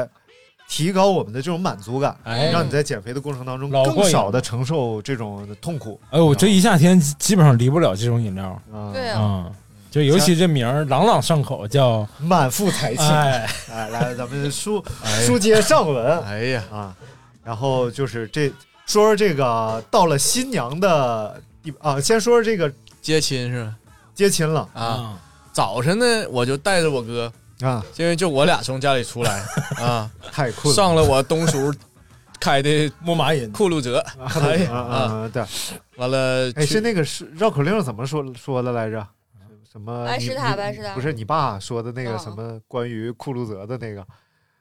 [0.69, 6.01] 提高我们的这种满足感，哎让你在减肥的过程当中更少的承受这种痛苦。
[6.11, 9.53] 哎，我这一夏天基本上离不了这种饮料，啊，对啊，嗯，
[9.91, 13.03] 就尤其这名儿朗朗上口，叫满腹才气。
[13.03, 14.81] 哎，哎，来，咱们书
[15.27, 16.95] 书接上文哎呀，啊，
[17.43, 18.53] 然后就是这
[18.87, 22.73] 说说这个到了新娘的地啊，先说说这个
[23.03, 23.77] 接亲是吧？
[24.15, 24.69] 接亲了。
[24.73, 25.21] 啊，
[25.53, 29.43] 早晨呢，我就带着我哥，啊，因为就我俩从家里出来
[29.83, 31.75] 啊，太困了，上了我东叔
[32.39, 35.45] 开的牧马人，酷路泽，哎啊啊，啊，对，
[35.97, 39.05] 完了哎，是那个是绕口令怎么说说的来着？
[39.71, 40.07] 什么？
[40.07, 42.19] 白石塔白石塔不是你爸说的那个嗯。
[42.19, 44.07] 什么关于酷路泽的那个，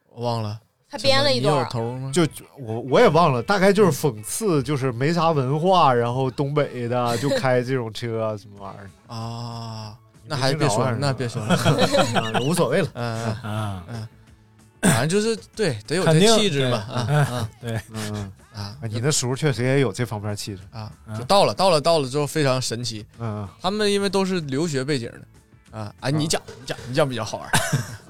[0.09, 0.59] 我忘了，
[0.95, 2.10] 他编了一段你有，头吗？
[2.13, 9.13] 就就我我也忘了，大概就是讽刺，就是没啥文化，然后东北的就开这种车什么玩意儿。
[9.13, 9.93] 啊，
[10.25, 11.53] 那没还别说了，那别说了，
[12.15, 12.88] 啊无所谓了。
[12.93, 14.08] 嗯，嗯嗯，
[14.84, 20.62] 反正就是对，得有这气质嘛， 嗯对啊对，嗯，啊啊你那叔确实也有这方面气质。
[20.71, 27.49] 啊，嗯就到了，到了，到了之后非常神奇，嗯，他们因为都是留学背景的啊，啊，你讲，你讲，你讲比较好玩，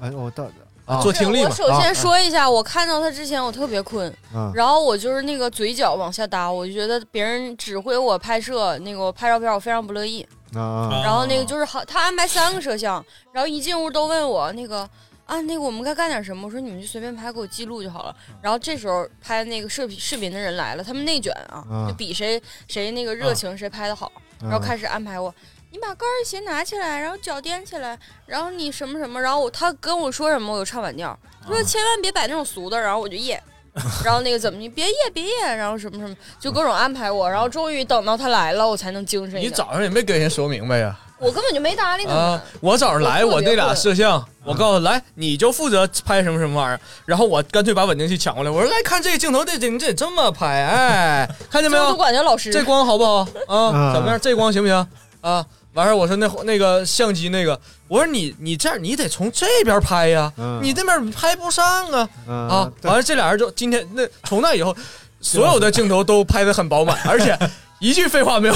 [0.02, 0.44] 哎，我到
[0.86, 10.26] 啊，做听力嘛，我首先说一下，我看到他之前我特别困，嗯然后我就是那个嘴角往下搭，我就觉得别人指挥我拍摄那个我拍照片，我非常不乐意。
[10.54, 14.88] 啊然后那个就是好，他安排三个摄像，然后一进屋都问我那个
[15.26, 18.14] 啊那个我们该干点什么，我说你们就随便拍，给我记录就好了。
[18.40, 25.34] 然后这时候拍那个视频视频的人来了，他们内卷啊，啊就比谁谁那个热情谁拍的好，然后开始安排我。
[25.76, 31.16] 你把高跟鞋拿起来，然后脚踮起来，然后你什么什么，然后我他跟我说什么，我就唱反调。
[31.46, 33.38] 他说千万别摆那种俗的，然后我就耶，
[34.02, 39.44] 然后那个怎么你别耶别耶，然后什么什么，就各种安排我，然后终于等到他来了，我才能精神一点。
[39.44, 40.98] 你早上也没跟人说明白呀。
[41.18, 42.22] 我根本就没搭理他们。
[42.22, 42.42] 啊！
[42.60, 51.84] 我早上来，我特别我那俩摄像，我告诉他来，你就负责拍什么什么玩意儿，然后我干脆把稳定器抢过来，我说来看这个镜头这这你得这么拍，哎，看见没有？
[51.88, 52.52] 就都管叫老师。
[52.52, 53.72] 这光好不好啊？
[53.72, 54.20] 嗯怎么样？
[54.20, 54.86] 这光行不行
[55.22, 55.46] 啊？
[55.76, 60.58] 完事儿我说那那个相机那个，我说你你这样你得从这边拍呀，嗯。
[60.62, 62.08] 你那边拍不上啊。
[62.26, 62.72] 嗯啊！
[62.80, 62.88] 对。
[62.88, 64.74] 完了这俩人就今天那从那以后，
[65.20, 67.38] 所有的镜头都拍得很饱满，而且
[67.78, 68.54] 一句废话没有。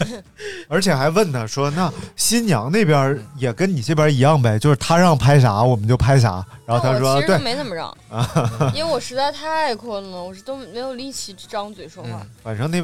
[0.68, 7.96] 而且还问他说：“那新娘那边也跟你这边一样呗，就是他让拍啥我们就拍啥。”然后他说：“对我其实没怎么让，
[8.74, 12.20] 因为我实在太困了，我是都没有力气张嘴说话。
[12.42, 12.82] 反正那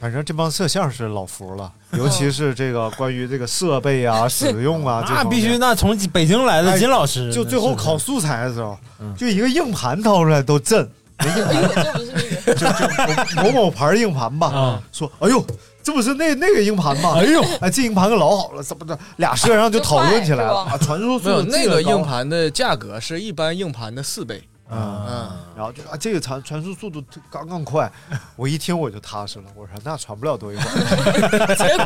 [0.00, 15.44] 反正这帮摄像是老服了， 尤其是这个关于这个设备啊、使用啊，那必须，那从北京来的哎金老师，就最后是考素材的时候嗯，就一个硬盘掏出来都震，那硬盘这不是那个，就就某某牌硬盘吧啊，说哎呦。
[15.84, 17.12] 这不是那那个硬盘吗？
[17.18, 18.98] 哎呦，哎，这硬盘可老好了，怎么的？
[19.16, 20.76] 俩摄像就讨论起来了啊！
[20.80, 27.92] 传说没有速度那个硬盘的价格是一般硬盘的四倍嗯，然后就啊，这个传传输速度刚刚快，
[28.34, 29.44] 我一听我就踏实了。
[29.54, 31.52] 我说那传不了多一会儿。
[31.54, 31.84] 结果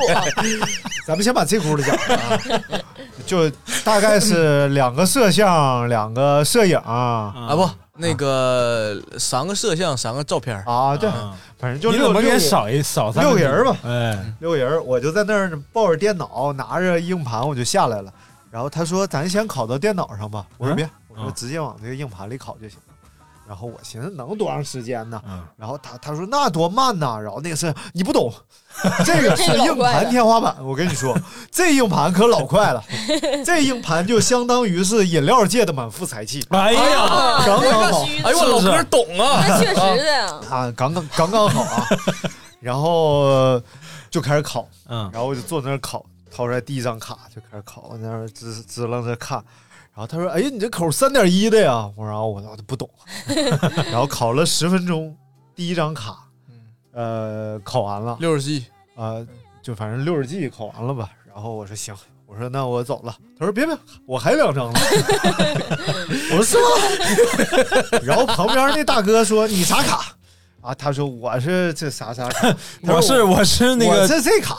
[1.04, 2.38] 咱们先把这轱辘讲了啊，
[3.28, 3.48] 就
[3.84, 7.68] 大概是两个摄像，两个摄影啊啊不，
[7.98, 11.10] 那个三个摄像，三个照片啊，对，
[11.58, 18.10] 反正就六个人六少一少六个个人吧，哎，六个人，我就在那儿抱着电脑，拿着硬盘，我就下来了。
[18.50, 22.94] 然后他说：“咱先拷到电脑上吧。”我说：“别，我说直接往这个硬盘里拷就行了。”
[23.46, 25.22] 然后我寻思能多长时间呢？
[25.56, 27.18] 然后他他说那多慢呐。
[27.20, 28.32] 然后那个是你不懂，
[29.04, 30.56] 这个是硬盘天花板。
[30.62, 31.16] 我跟你说，
[31.50, 32.82] 这硬盘可老快了，
[33.44, 36.44] 这硬盘就相当于是饮料界的满腹才气。
[36.50, 38.04] 哎呀，刚刚好。
[38.24, 40.26] 哎呦，我老哥懂啊，那确实的呀。
[40.50, 41.86] 啊，刚刚刚刚好啊。
[42.60, 43.60] 然后
[44.10, 49.38] 就开始烤，嗯，然后我就坐那儿拷，掏出来第一张卡就开始烤，我在那儿支支楞着看。
[49.94, 52.88] 然后他说：“哎，你这口三点一的呀？”我说：“我我都不懂。
[53.90, 55.16] ”然后考了十分钟，
[55.56, 56.16] 第一张卡，
[56.98, 58.64] 呃，考完了六十 G，
[58.96, 59.24] 啊，
[59.62, 61.08] 就反正六十 G 考完了吧。
[61.32, 61.94] 然后我说：“行。”
[62.26, 64.80] 我说：“那我走了。”他说：“别别，我还有两张呢。
[66.34, 66.66] ”我说：“是吗？”
[68.02, 70.06] 然后旁边那大哥说：“你啥卡？”
[70.60, 74.58] 啊，他说：“我是这啥啥卡。”我是我是那个我这这卡。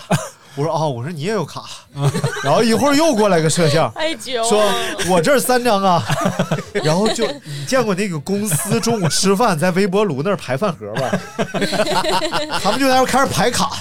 [0.56, 1.64] 我说哦，我说你也有卡，
[2.43, 3.91] 然后一会儿又过来个摄像，
[4.47, 4.64] 说
[5.10, 6.04] 我这儿三张啊，
[6.84, 11.12] 然后就你见过那个公司中午吃饭在微波炉那儿排饭盒吧？
[12.62, 13.72] 他们就在那儿开始排卡，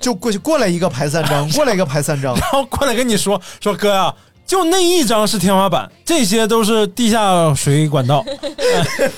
[0.00, 4.14] 就过去过来一个排三张，过来一个排三张，然后过来跟你说说哥呀、
[4.46, 8.24] 就那一张是天花板，这些都是地下水管道，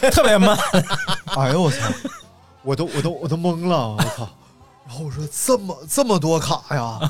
[0.03, 0.57] 哎特别慢。
[1.37, 1.77] 哎呦我操！
[2.63, 4.29] 我都我都我都懵了，我操！
[4.87, 7.01] 然后我说这么这么多卡呀，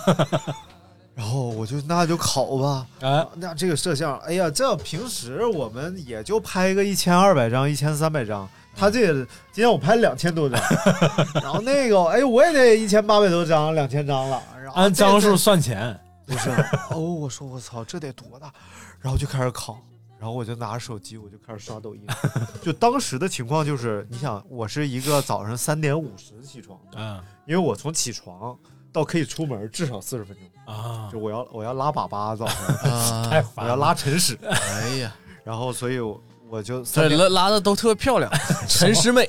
[1.15, 2.87] 然后我就那就考吧。
[3.01, 9.15] 啊，那这个摄像，哎呀，这平时我们也就拍个一千二百张、一千三百张，他这个
[9.53, 10.61] 今天我拍两千多张，
[11.43, 16.51] 然后那个哎，我也得一千八百多张、两千张了，然后按张数算钱，不是？
[16.91, 18.53] 哦，我说我操，这得多大？
[19.01, 19.79] 然后就开始考。
[20.19, 22.03] 然后我就拿着手机，我就开始刷抖音。
[22.63, 28.57] 就当时的情况就是，你想，我是一个早上三点五十起床的，嗯因为我从起床
[28.91, 33.77] 到可以出门至少四十分钟啊，就我要我要拉粑粑早上， 啊 太我要。
[33.77, 38.31] 拉晨屎，哎呀，然后所以我我就拉拉的都特别漂亮，
[38.67, 39.29] 陈师妹，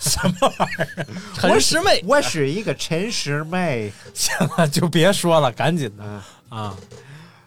[0.00, 1.06] 什么玩意儿？
[1.34, 6.76] 陈师妹，我是一个陈师妹，行了，就别说了，赶紧的嗯啊！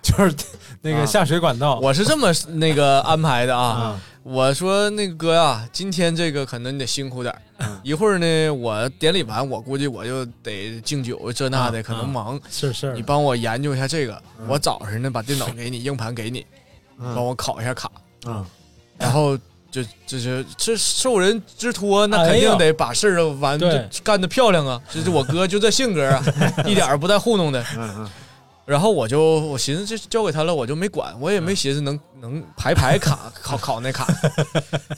[0.01, 0.35] 就是
[0.81, 4.01] 那个下水管道，我是这么那个安排的啊嗯。
[4.23, 12.37] 我说那个哥呀，今天这个可能你得辛苦点儿嗯一会儿呢，我典礼完，我估计我就得敬酒这那的，嗯可能忙。
[12.49, 16.45] 是是你帮我研究一下这个，我早上呢把电脑给你，硬盘给你，
[16.99, 17.89] 帮我拷一下卡，
[18.25, 18.45] 嗯
[18.97, 19.37] 然后
[19.71, 23.57] 就就是这受人之托，那肯定得把事儿完
[24.03, 24.81] 干得漂亮啊！
[24.91, 26.21] 这是我哥就这性格啊，
[26.67, 27.63] 一点儿不带糊弄的。
[27.77, 28.09] 嗯嗯
[28.67, 34.05] 然后我就我寻思这交给他了，我就没管，我也没寻思能能排排卡 考考那卡。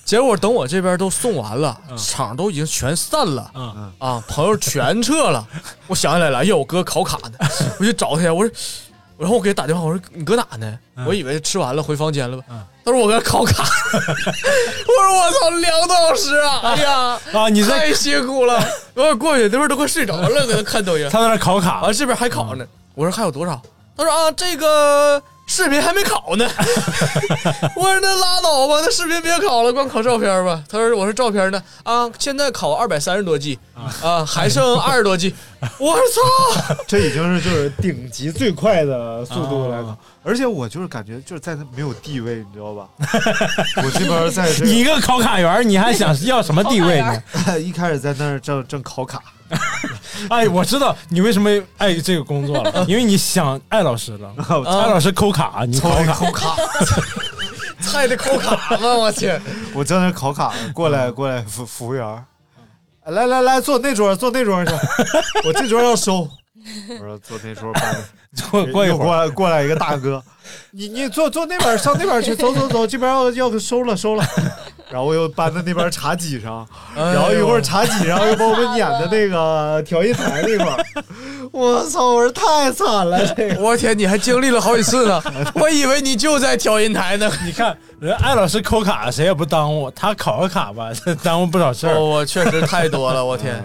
[0.03, 5.47] 结果等我这边都送完了，场都已经全散了，嗯啊，朋友全撤了。
[5.85, 7.37] 我想起来了，哎呦，我哥考卡呢，
[7.79, 8.51] 我就找他去，我说，
[9.19, 10.79] 然后我给他打电话，我说你搁哪呢？
[11.05, 12.43] 我以为吃完了回房间了吧。
[12.83, 13.63] 他说我搁考卡。
[13.93, 16.59] 我说我操，两个多小时啊！
[16.63, 18.59] 哎呀，啊你太辛苦了。
[18.95, 21.07] 我过去那边都快睡着了，搁那看抖音。
[21.11, 22.65] 他在那考卡啊，这边还考呢。
[22.99, 23.61] 我说还有多少？
[23.95, 26.45] 他说啊，这个视频还没考呢。
[27.73, 30.61] 我说那拉倒吧，那视频别考了，光考照片吧。
[30.69, 33.57] 他说我说照片呢啊，现在考二百三十多 G
[34.03, 35.33] 啊，还剩二十多 G。
[35.79, 36.75] 我操！
[36.85, 42.85] 这已经是就是顶级最快的速度来啊，而且我就是感觉就是在那没有地位，你知道吧？
[43.77, 47.57] 我这边在这你一个考卡员，你还想要什么地位呢？
[47.61, 49.21] 一开始在那儿正正考卡，
[50.29, 54.33] 哎，我知道你为什么爱这个工作了，因为你想艾老师了。
[54.65, 56.55] 艾老师抠卡，你抠卡，抠卡，
[57.81, 58.95] 菜的抠卡吗？
[58.95, 59.31] 我去！
[59.73, 62.25] 我正在考卡呢，过来过来服服务员，
[63.05, 64.71] 来来来，坐那桌，坐那桌去，
[65.45, 66.27] 我这桌要收。
[66.89, 67.81] 我说坐那桌吧，
[68.51, 70.21] 过过一会儿，过来过来一个大哥，
[70.71, 74.23] 你你坐坐那边，上那边去，走走走，这边要要收了收了。
[74.89, 76.67] 然后我又搬到那边茶几上，
[76.97, 80.85] 哎然后一会儿茶几上又把我们撵到那个调音台那块儿。
[81.51, 82.13] 我操！
[82.13, 85.21] 我说太惨了，这个我天，你还经历了好几次呢，
[85.55, 87.29] 我以为你就在调音台呢。
[87.43, 90.89] 你看人艾老师抠卡，谁也不耽误，他考个卡吧，
[91.23, 91.95] 耽误不少事儿。
[91.95, 93.63] 哦，我确实太多了，我天。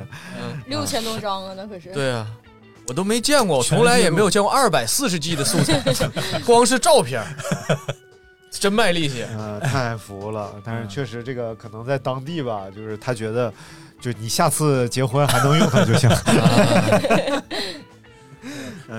[0.67, 1.91] 六千多张啊，那可是。
[1.93, 2.27] 对啊，
[2.89, 5.79] 我都没见过，我从来也没有见过二百四十 G 的素材，
[6.47, 7.27] 光是照片儿。
[8.59, 9.23] 真卖力气。
[9.37, 10.55] 呃，太服了。
[10.65, 13.53] 但是确实这个可能在当地吧，就是他觉得，
[14.01, 16.09] 就你下次结婚还能用它就行。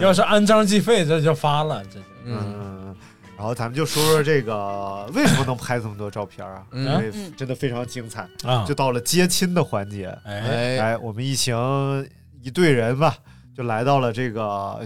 [0.02, 2.94] 要是按章计费，这就发了，这就嗯，
[3.38, 6.64] 然后咱们就说说这个为什么能拍这么多照片啊？
[6.72, 12.06] 嗯因为真的非常精彩啊就到了接亲的环节，哎哎，我们一行
[12.42, 13.16] 一队人吧，
[13.56, 14.80] 就来到了这个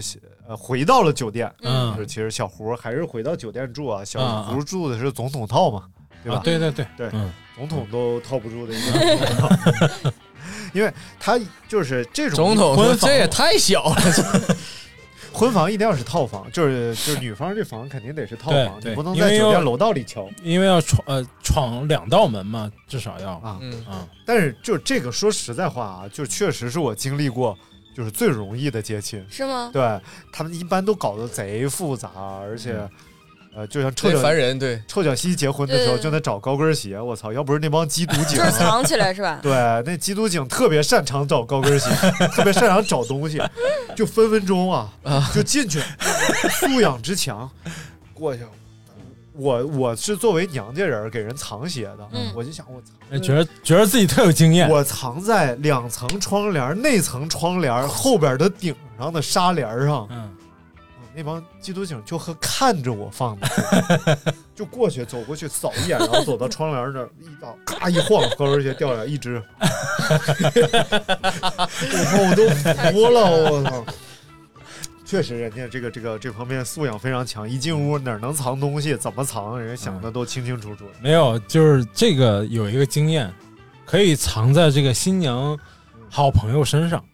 [0.50, 1.52] 呃，回到了酒店。
[1.62, 1.94] 嗯。
[1.94, 5.84] 就是其实小胡还是回到酒店住啊，小啊胡住的是总统套嘛，
[6.24, 6.38] 对吧？
[6.38, 7.32] 啊对对对对，嗯。
[7.54, 10.10] 总统都套不住的一个总统套，
[10.72, 11.38] 因为他
[11.68, 13.96] 就是这种总统婚房这也太小了，
[15.30, 20.26] 婚房一定要是套房，就是就是女方这房肯定得是套房，你不能在酒店楼道里敲。
[20.42, 23.72] 因为要闯呃闯两道门嘛，至少要啊嗯。
[23.84, 24.08] 啊。
[24.24, 27.54] 但是就这个说实在话啊，就确实是我经历过，
[27.94, 29.24] 就是最容易的接亲。
[29.30, 29.70] 是吗？
[29.72, 30.00] 对
[30.32, 32.10] 他们一般都搞得贼复杂，
[32.42, 32.88] 而且。
[33.52, 37.32] 呃，就像臭脚烦人对臭脚西结婚的时候对对对就得找高跟鞋，我操！
[37.32, 39.40] 要不是那帮缉毒警，就是藏起来是吧？
[39.42, 39.50] 对，
[39.84, 41.90] 那缉毒警特别擅长找高跟鞋，
[42.32, 43.42] 特别擅长找东西，
[43.96, 44.88] 就分分钟啊，
[45.34, 45.80] 就进去，
[46.60, 47.50] 素养之强，
[48.14, 48.44] 过去。
[49.40, 54.68] 我我是作为娘家人儿给人藏鞋的，嗯我就想我藏，哎觉得觉得自己特有经验。
[54.68, 60.30] 我藏在两层窗帘内层窗帘后边的顶上的纱帘上，嗯，
[61.14, 64.18] 那帮缉毒警就和看着我放的，
[64.54, 69.42] 就过去走过去扫一眼，然后走到窗帘那儿一倒，咔一晃，高跟鞋掉下来一只，
[70.10, 70.18] 我
[72.04, 73.84] 操，我都服了，我操！
[75.10, 80.84] 确实，人家这个这个这方面素养非常强，一进屋哪能藏东西，怎么藏，人家想的都清清楚楚。
[81.00, 83.28] 没有，就是这个有一个经验，
[83.84, 85.58] 可以藏在这个新娘
[86.08, 87.04] 好朋友身上，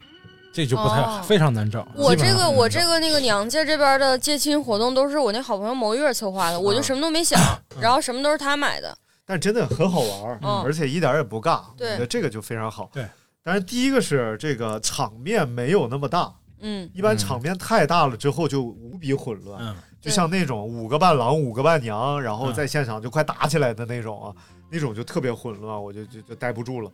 [0.53, 1.89] 这就不太、哦非常难找。
[1.95, 7.41] 我这个我这个那个娘家这边的接亲活动都是我那好朋友某月策划的，我就什么都没想，
[7.81, 8.95] 然后什么都是他买的。
[9.25, 12.91] 但真的很好玩，嗯而且一点也不尬，对我觉得这个就非常好。
[12.93, 13.07] 对，
[13.43, 16.31] 但是第一个是这个场面没有那么大，
[16.61, 19.75] 嗯，一般场面太大了之后就无比混乱，嗯。
[20.01, 24.35] 就像那种五个伴郎五个伴娘，然后在现场就快打起来的那种啊，
[24.71, 26.91] 那种就特别混乱，我就就就待不住了。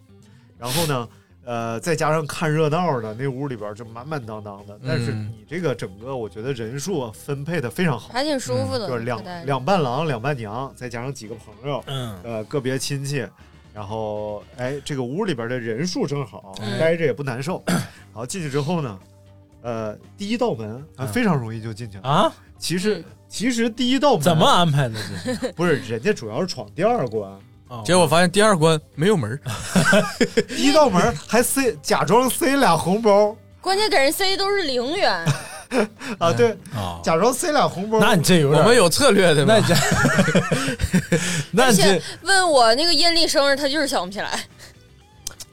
[0.56, 1.08] 然后呢，
[1.44, 5.30] 呃，再加上看热闹的那屋里边就满满当当的，但是嗯。
[5.30, 13.26] 你这个整个我觉得人数啊分配的非常好，还挺舒服的，就是两两伴郎两伴娘，再加上几个朋友，嗯呃，个别亲戚，
[13.74, 17.62] 然后哎，这个屋里边的人数正好，嗯待着也不难受。
[17.66, 18.98] 然后进去之后呢，
[19.62, 22.08] 呃，第一道门啊非常容易就进去了。
[22.08, 24.94] 啊，其实其实第一道门怎么安排的
[25.40, 25.52] 这？
[25.52, 27.30] 不是人家主要是闯第二关，
[27.68, 29.40] 哦结果发现第二关没有门儿，
[30.48, 35.24] 第一道门还塞假装塞俩红包 关键给人塞都是零元，
[36.18, 38.00] 啊，对，啊，假装塞俩红包。
[38.00, 39.54] 那你这有点我们有策略的嘛？
[39.54, 39.74] 那这
[41.52, 44.38] 那 而且这问我那个阴历生日，他就是想不起来。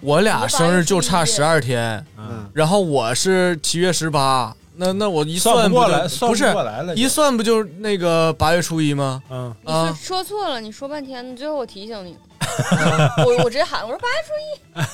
[0.01, 7.01] 我俩生日就差十二天，嗯，然后我是七月十八，那那我一算不就来算不不是过来了就。
[7.01, 9.21] 一算不就那个八月初一吗？
[9.29, 9.53] 嗯。
[9.65, 12.15] 你说啊，说错了，你说半天，最后我提醒你，
[13.25, 14.87] 我我直接喊我说八月初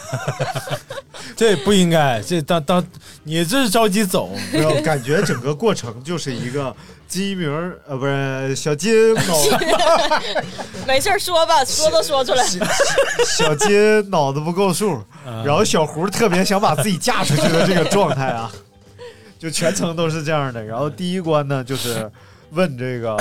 [0.73, 2.83] 一， 这不应该，这当当
[3.23, 4.31] 你这是着急走，
[4.83, 6.75] 感觉整个过程就是一个
[7.07, 9.21] 金明儿呃不是小金脑
[10.87, 12.43] 没事儿说吧，说都说出来。
[13.25, 18.51] 小金脑子不够数，嗯然后小胡特别想把自己嫁出去的这个状态啊，
[19.39, 20.63] 就全程都是这样的。
[20.63, 22.11] 然后第一关呢，就是
[22.51, 23.15] 问这个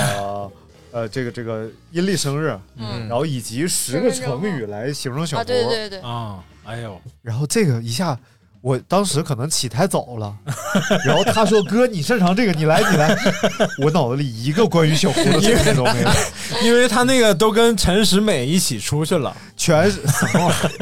[0.91, 5.45] 呃这个这个阴历生日，嗯然后以及十个成语来形容小啊，胡。
[5.47, 8.17] 对对对，啊，哎呦，然后这个一下。
[8.65, 10.33] 我当时可能起太早了，
[11.05, 13.15] 然后他说：“哥，你擅长这个，你来，你来。
[13.77, 16.09] ”我脑子里一个关于小胡的东西都没有，
[16.65, 20.77] 因为他那个都跟陈时美一起出去了，全是什么玩意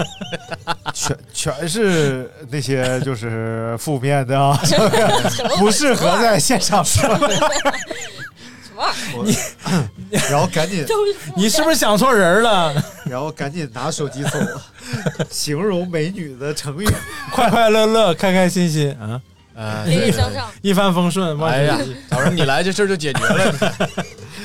[0.65, 0.75] 儿？
[0.93, 4.57] 全全是那些就是负面的啊，
[5.59, 7.03] 不适合在现场说。
[8.74, 9.89] 什么玩意儿？
[10.09, 10.86] 你， 然后赶紧，
[11.36, 12.74] 你是不是想错人了？
[13.05, 14.39] 然后赶紧拿手机搜
[15.30, 16.88] 形容美女的成语。
[17.32, 19.21] 快快乐乐，开开心心啊，
[19.55, 21.38] 呃，磊磊向上，一帆风顺。
[21.38, 23.89] 万哎呀事如意，早上你来这事儿就解决了。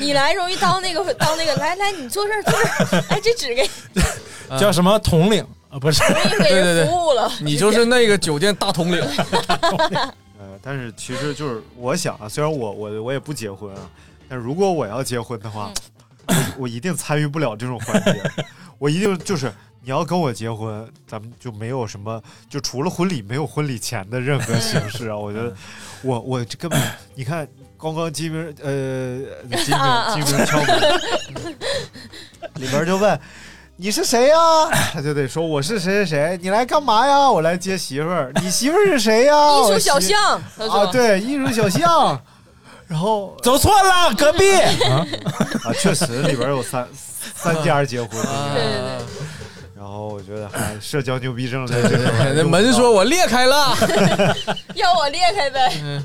[0.01, 3.69] 你来容易当那个当那个，来来，你坐这儿坐这儿，哎，这纸给
[4.59, 5.79] 叫什么统领啊？
[5.79, 6.03] 不是，
[6.39, 7.31] 对对对服务了。
[7.41, 9.03] 你就是那个酒店大统领，
[10.39, 13.81] 呃，但是其实就是我想啊，虽然我我我也不结婚啊，
[14.29, 15.73] 但如果我要结婚的话，
[16.27, 18.23] 我我一定参与不了这种环节，
[18.79, 19.53] 我一定就是
[19.83, 25.17] 你要跟我结婚，咱们就没有什么，就除了婚礼没有婚礼前的任何形式啊。
[25.17, 25.55] 我觉得
[26.03, 26.79] 我我这根本
[27.15, 27.49] 你看，
[27.81, 29.19] 刚刚金明呃
[29.65, 31.57] 金明金明敲门，
[32.57, 33.19] 里边就问
[33.77, 34.37] 你是谁呀？
[34.93, 37.31] 他就得说我是谁谁谁，你来干嘛呀？
[37.31, 38.31] 我来接媳妇儿。
[38.43, 39.35] 你媳妇儿是谁呀？
[39.63, 42.21] 艺术小象，啊，对，艺术小象。
[42.89, 44.51] 然后走错了，隔壁。
[44.53, 45.07] 啊，
[45.79, 46.89] 确实里边有三
[47.37, 48.11] 三家结婚。
[48.11, 49.07] 对对对，
[49.77, 51.97] 然后我觉得还社交牛逼症在这
[52.35, 53.77] 那门说我裂开了，
[54.75, 56.03] 要我裂开呗。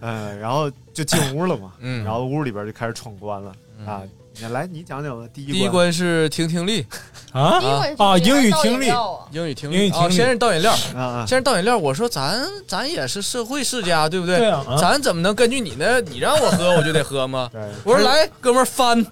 [0.00, 3.52] 嗯，然后就进屋了嘛，嗯然后屋里边就开始闯关了
[3.86, 4.02] 啊。
[4.40, 5.28] 你来，你讲讲吧。
[5.34, 6.86] 第一第一关是听听力
[7.32, 7.60] 啊
[7.98, 8.86] 啊，英语听力，
[9.32, 11.76] 英语听力啊，英语听力先是倒饮料，啊啊，先是倒饮料。
[11.76, 14.38] 我说咱咱也是社会世家，对不对？
[14.38, 17.50] 对啊啊咱怎么能根据你那你让我喝我就得喝吗？
[17.84, 19.04] 我说来，哥们儿翻，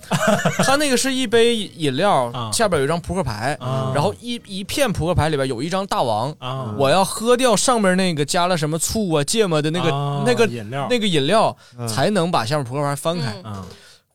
[0.64, 13.36] 他那个是一杯饮料 啊，下边有一张扑克牌，啊然后一一片扑克牌里边有一张大王，啊，我要喝掉上面那个加了什么醋啊、芥末的那个啊那个饮料那个饮料，嗯才能把下面扑克牌翻开。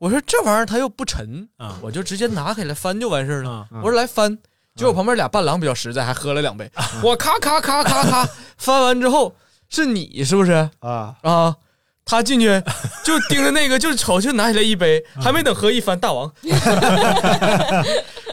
[0.03, 3.49] 我说这玩意儿它又不沉，啊我就直接拿起来翻就完事儿了。
[3.49, 4.37] 啊我说来翻，
[4.75, 6.69] 结果旁边俩伴郎比较实在，还喝了两杯。
[7.01, 8.27] 我咔咔咔咔咔
[8.57, 9.33] 翻完之后，
[9.69, 11.55] 是你是不是啊，啊？
[12.03, 12.61] 他进去
[13.05, 16.29] 就盯着那个，就瞅就拿起来一杯，还没等喝一翻，大王。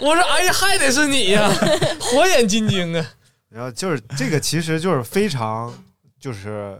[0.00, 1.48] 我说哎呀，还得是你呀，
[2.00, 3.06] 火眼金睛啊！
[3.48, 5.72] 然后就是这个，其实就是非常
[6.18, 6.76] 就是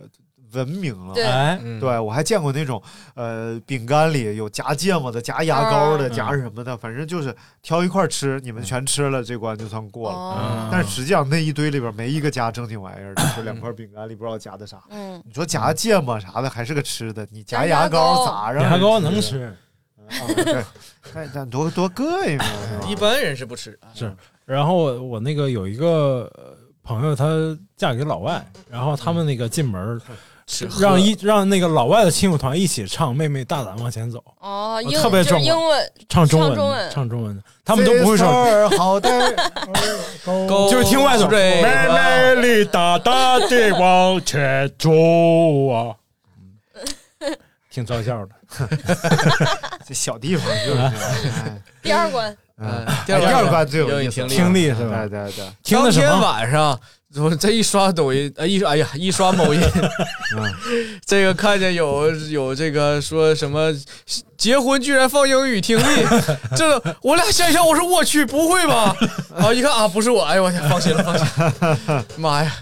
[0.53, 1.14] 文明了。
[1.14, 2.82] 对哎，嗯对，我还见过那种，
[3.14, 10.16] 呃，饼干里有夹芥末的、夹牙膏的、嗯夹什么的，反正就是挑一块吃，你们全吃了，这关就算过了。
[10.16, 14.78] 哦，但是实际上那一堆里边没一个夹正经玩意儿的，就两块饼干里不知道夹的啥。
[14.90, 19.44] 嗯，你说夹芥末啥的还是个吃的，你夹夹牙牙膏膏咋让人牙膏能吃。
[19.44, 19.55] 啊？
[20.34, 20.64] 对，
[21.14, 22.46] 但但多多膈应啊！
[22.88, 24.12] 一般人是不吃，是
[24.44, 27.26] 然后我我那个有一个呃朋友，她
[27.76, 30.07] 嫁给老外，然后他们那个进门吃
[30.78, 36.90] 让一让那个老外的亲友团一起唱《妹妹大胆往前走》，哦，英特别中英文，唱中文唱中文。
[36.90, 39.09] 唱中文的，他们都不会说好的，
[40.70, 44.90] 就是听外头对妹妹你大大的往前走
[45.70, 45.94] 啊，
[47.20, 47.36] 嗯
[47.70, 48.32] 挺招笑的。
[49.86, 50.90] 这小地方就是
[51.82, 55.07] 第二关，嗯，第二关最有意思，听力听力是吧？
[55.09, 55.09] 对？
[55.09, 56.20] 对对，听的什当天么？
[56.20, 56.80] 晚上，
[57.16, 59.61] 我这一刷抖音， 呃，一哎呀，一刷某音，
[60.36, 60.54] 嗯。
[61.04, 63.72] 这个看见有有这个说什么
[64.36, 66.06] 结婚居然放英语听力，
[66.56, 68.96] 这个我俩想想，我说我去，不会吧？
[69.34, 71.26] 啊，一看啊，不是我，哎呦我天，放心了，放心
[71.88, 72.52] 了，妈呀，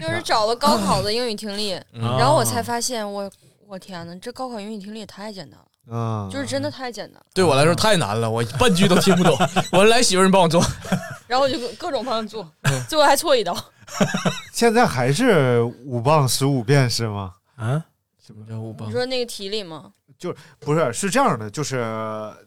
[0.00, 2.02] 就是找了高考的英语听力，嗯。
[2.18, 3.30] 然后我才发现，我
[3.66, 7.26] 我天呐，这高考英语听力也太简单了，嗯，就是真的太简单了。
[7.34, 9.36] 对我来说太难了，我半句都听不懂。
[9.72, 10.64] 我来媳妇儿，你帮我做。
[11.26, 13.56] 然后我就各各种帮他做，嗯最后还错一道。
[14.52, 17.32] 现在还是五磅十五遍是吗？
[17.56, 17.84] 啊，
[18.24, 18.92] 什么叫五磅你？
[18.92, 19.92] 说那个题里吗？
[20.18, 21.84] 就不是，是这样的，就是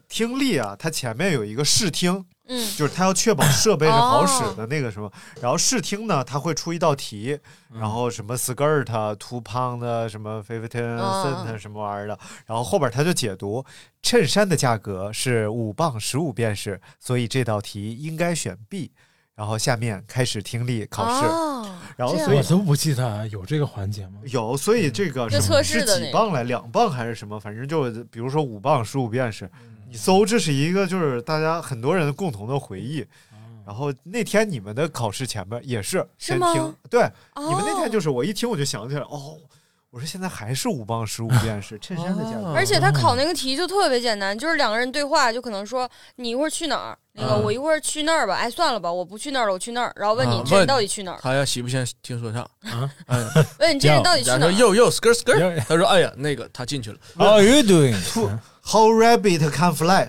[0.08, 7.38] 听力啊，它前面有一个试听，嗯，就是它要确保设备是好使的那个什么，然后试听呢，它会出一道题，
[7.72, 13.64] 然后什么 skirt、two pound 什么 fifteen 嗯 cent 什么玩意儿的，然后后边它就解读，
[14.02, 18.90] 衬衫的价格是五磅十五便士，所以这道题应该选 B。
[19.34, 21.64] 然后下面开始听力考试，哦
[21.96, 24.14] 然后所以我都不记得有这个环节吗？
[24.24, 27.38] 有，所以这个是测试是的那几磅来，两磅还是什么？
[27.38, 33.06] 反正就比如说五磅、十五便士，嗯你搜这是一个就是大家很多人共同的回忆。
[33.66, 37.02] 然后那天你们的考试前面也是是吗先听，对，
[37.34, 39.36] 哦你们那天就是我一听我就想起来，哦，
[39.90, 45.86] 我说现在还是五磅十五便士，衬衫的价格，而且他考那个题就特别简单，就是两个人对话，就可能说
[46.16, 47.42] 你一会儿去哪儿，那个嗯。
[47.42, 52.40] 我一会儿去那儿吧，哎算了吧，我不去那儿了，我去那儿，然后问你啊这人到底去哪儿，他要喜不喜欢听说唱？
[52.72, 53.18] 啊，哎，
[53.60, 57.94] 问你这人到底去哪儿，又又 skirt skirt，他说哎呀那个他进去了，How are you doing？
[58.70, 60.08] How rabbit can fly?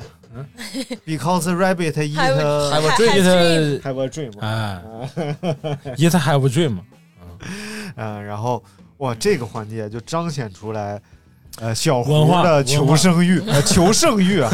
[1.05, 3.23] Because rabbit eat Have- a dream.
[3.23, 4.31] dream have a dream.
[4.41, 4.81] 哎
[5.97, 6.79] ，It have a dream。
[7.95, 8.61] 嗯，然后
[8.97, 11.01] 哇，这个环节就彰显出来，
[11.61, 14.51] 呃，小胡的求生欲，呃，求胜欲啊！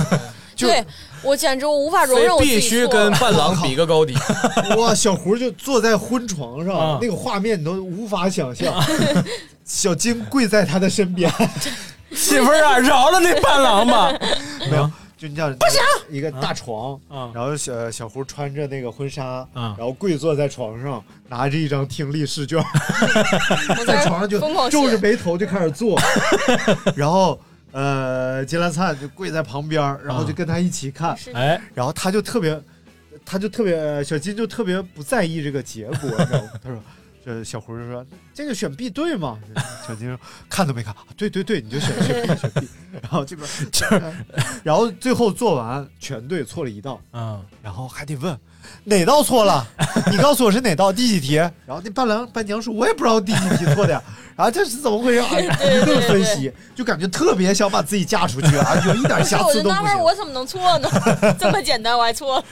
[0.56, 0.86] 就对
[1.24, 4.16] 我简直我无法容忍我必须跟伴郎比个高低。
[4.78, 8.72] 哇，小胡就坐在婚床上，啊那个画面你都无法想象。
[9.66, 11.30] 小金跪在他的身边，
[12.16, 14.12] 媳妇儿啊，饶了那伴郎吧。
[14.72, 22.58] 没有，就你讲不行，一个大床，啊然后小小胡穿着那个婚纱，啊然后跪坐在床上，拿着一张听力试卷，
[23.78, 26.00] 我在床上就疯狂皱着，眉头就开始做，
[26.96, 27.40] 然后
[27.72, 32.60] 呃，金兰灿就跪在旁边，然后就跟他一起看，是哎，然后他就特别，
[33.26, 36.50] 他就特别，小金就特别不在意这个结果，你知道吗？
[36.64, 36.80] 他说。
[37.26, 38.06] 这小胡就说
[38.36, 39.40] ：“这个选 B 对吗？”
[39.88, 42.68] 小金说：“看都没看，啊对对对，你就选选 B 选 B。
[43.02, 44.14] ”然后这边 这，
[44.64, 48.38] 然后最后做完全对，错了一道，嗯，然后还得问
[48.84, 49.66] 哪道错了，
[50.12, 51.36] 你告诉我是哪道第几题。
[51.36, 54.04] 然后那伴郎伴娘说：“我也不知道第几题错的呀。”
[54.38, 55.40] 然后这是怎么回事啊？
[55.40, 60.00] 一顿分析，就感觉特别想把自己嫁出去啊，有一点瑕疵都不行。
[60.00, 60.90] 我怎么能错呢？
[61.40, 62.46] 这么简单，我还错了。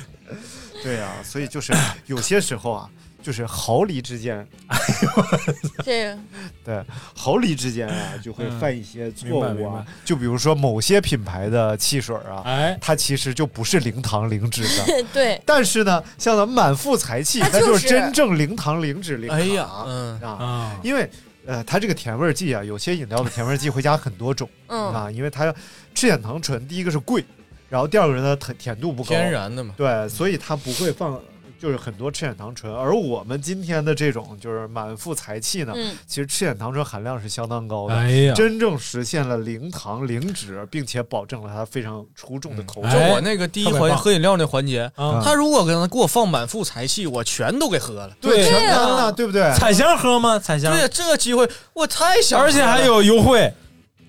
[0.82, 1.74] 对呀、所以就是
[2.08, 2.90] 有些时候啊，
[3.24, 4.46] 就是毫厘之间，
[5.84, 6.20] 这个
[6.64, 6.84] 对
[7.16, 9.84] 毫厘之间啊，就会犯一些错误啊。
[10.04, 15.04] 就比如说某些品牌的汽水啊，哎，它其实就不是零糖零脂的。
[15.14, 19.40] 对，但是呢，像咱们满腹才气，它就它就是是真正零糖零脂零糖。
[19.40, 21.10] 哎呀，嗯啊，啊，因为
[21.46, 25.54] 呃，它这个甜味儿剂啊，有些饮料的甜味儿剂会加很多种嗯，啊，因为它
[25.96, 27.24] 赤藓糖醇，第一个是贵，
[27.70, 29.74] 然后第二个呢，甜甜度不高，天然的嘛。
[29.78, 31.18] 对，所以它不会放。
[31.64, 42.92] 就是很多赤藓糖醇，而我们今天的这种就是满腹才气呢，嗯其实赤藓糖醇含量是相当高的，哎呀，真正实现了零糖零脂，并且保证了它非常出众的口感。
[42.92, 48.12] 就哎我那个第一环喝饮料那环节，啊他如果给他给我放满腹才气，我全都给喝了。
[48.20, 49.50] 对全干啊了，对不对？
[49.54, 50.38] 彩香喝吗？
[50.38, 53.54] 彩香，对呀，这个机会我太想，而且还有优惠嗯，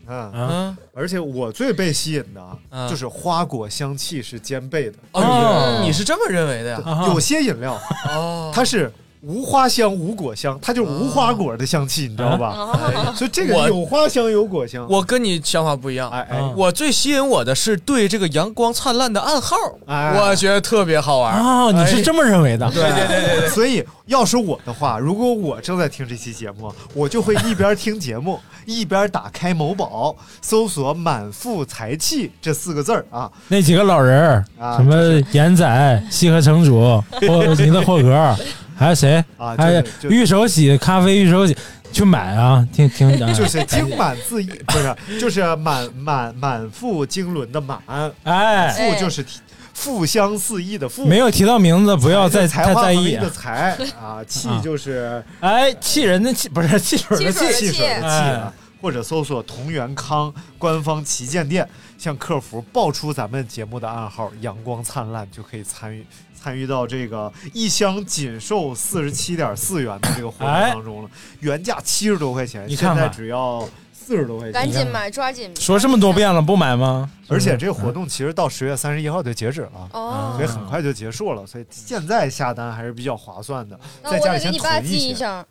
[0.06, 0.30] 啊！
[0.34, 4.96] 嗯而且我最被吸引的啊嗯就是花果香气是兼备的。
[5.12, 6.80] 哦，你是这么认为的呀？
[6.84, 7.78] 啊有些饮料
[8.10, 8.90] 哦，它是
[9.26, 12.52] 无花香无果香，它就是无花果的香气，你知道吧？
[12.56, 14.86] 哦所以这个有花香有果香。
[14.88, 16.10] 我跟你想法不一样。
[16.10, 19.56] 哎哎嗯我最吸引我的是对这个阳光灿烂的暗号，
[19.86, 21.38] 哎我觉得特别好玩。
[21.40, 22.70] 哦，你是这么认为的？
[22.70, 33.30] 对对对对对， 所以要是我的话，如果我正在听这期节目，我就会一边听节目， 一边打开某宝搜索“满腹才气”这四个字儿啊。
[33.48, 34.94] 那几个老人儿，啊什么
[35.32, 38.36] 严仔、西河城主、 或你的霍格，
[38.76, 39.24] 还有谁？
[39.36, 41.56] 啊还有玉手洗咖啡，玉手洗
[41.92, 42.66] 去买啊！
[42.72, 47.78] 听听，讲 就是精满自溢，不是，就是满满满腹经纶的满，
[48.24, 49.40] 哎，腹就是提
[49.72, 53.16] 腹香四溢的腹，没有提到名字，不要再才太在意华横溢。
[53.16, 58.52] 的才啊，气啊就是哎，气人的气不是汽水的气汽水的，汽水的气哎啊。
[58.82, 61.66] 或者搜索同源康官方旗舰店，
[61.96, 66.04] 向客服报出咱们节目的暗号“阳光灿烂”，就可以参与
[66.44, 71.08] 参与到这个一箱仅售四十七点四元的这个活动哎当中了。
[71.40, 74.52] 原价七十多块钱，你看看现在只要四十多块钱。
[74.52, 75.50] 赶紧买，抓紧！
[75.56, 77.10] 说这么多遍了，不买吗？
[77.28, 79.88] 而且这个活动其实到十月三十一号就截止了。
[79.92, 85.08] 哦所以很快就结束了，所以现在下单还是比较划算的，那我得给在家里先你爸寄囤一些。
[85.08, 85.46] 一箱。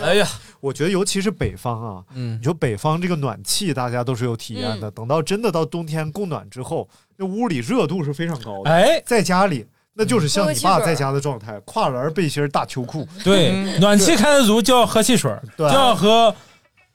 [0.00, 0.26] 哎呀，
[0.60, 8.70] 我觉得尤其是北方啊，嗯你，说北方这个暖气大家都是有体验的，等到真的到冬天供暖之后，那屋里热度是非常高的。
[8.70, 16.34] 哎，在家里那就是像你爸在家的状态，跨栏背心、大秋裤，对， 暖气开得足就要喝汽水，就要喝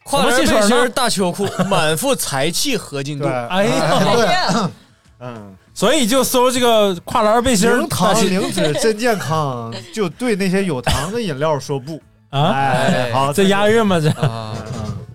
[0.03, 0.91] 跨栏背心？
[0.95, 3.33] 大秋裤，满腹才气合进度对，。
[3.33, 4.71] 哎呀，对，
[5.21, 12.01] 嗯，所以就搜这个跨栏背心零糖零脂真健康，就对那些有糖的饮料说不。
[12.29, 13.99] 啊，哎，好，这押韵吗？
[13.99, 14.09] 这。
[14.21, 14.53] 啊，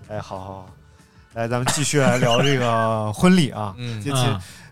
[0.09, 0.69] 哎，好好好，
[1.33, 3.73] 来，咱们继续来聊这个婚礼啊。
[3.77, 4.01] 嗯。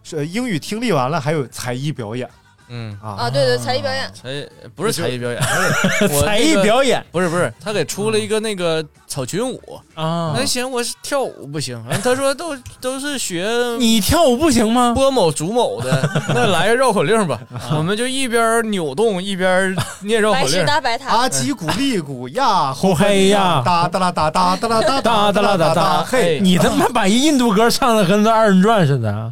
[0.04, 2.28] 是英语听力完了，还有才艺表演
[2.72, 3.10] 嗯，啊。
[3.24, 4.10] 啊，对对，才艺表演。
[4.14, 5.40] 才艺不是才艺表演，
[6.10, 9.62] 我才艺表演不是不是，他给出了一个那个草裙舞。
[9.94, 11.84] 啊那行，我是跳舞不行。
[12.04, 13.46] 他说都都是学
[13.78, 14.94] 你跳舞不行吗？
[14.96, 17.40] 波某主某的， 那来个绕口令吧，
[17.76, 20.66] 我们就一边扭动一边念绕白石口令。
[20.66, 26.40] 搭白塔，阿基古利古呀，吼嘿呀哒哒啦哒哒哒啦哒哒哒啦哒哒，嘿。
[26.42, 29.32] 你他妈把一印度歌唱的跟那二人转似的啊！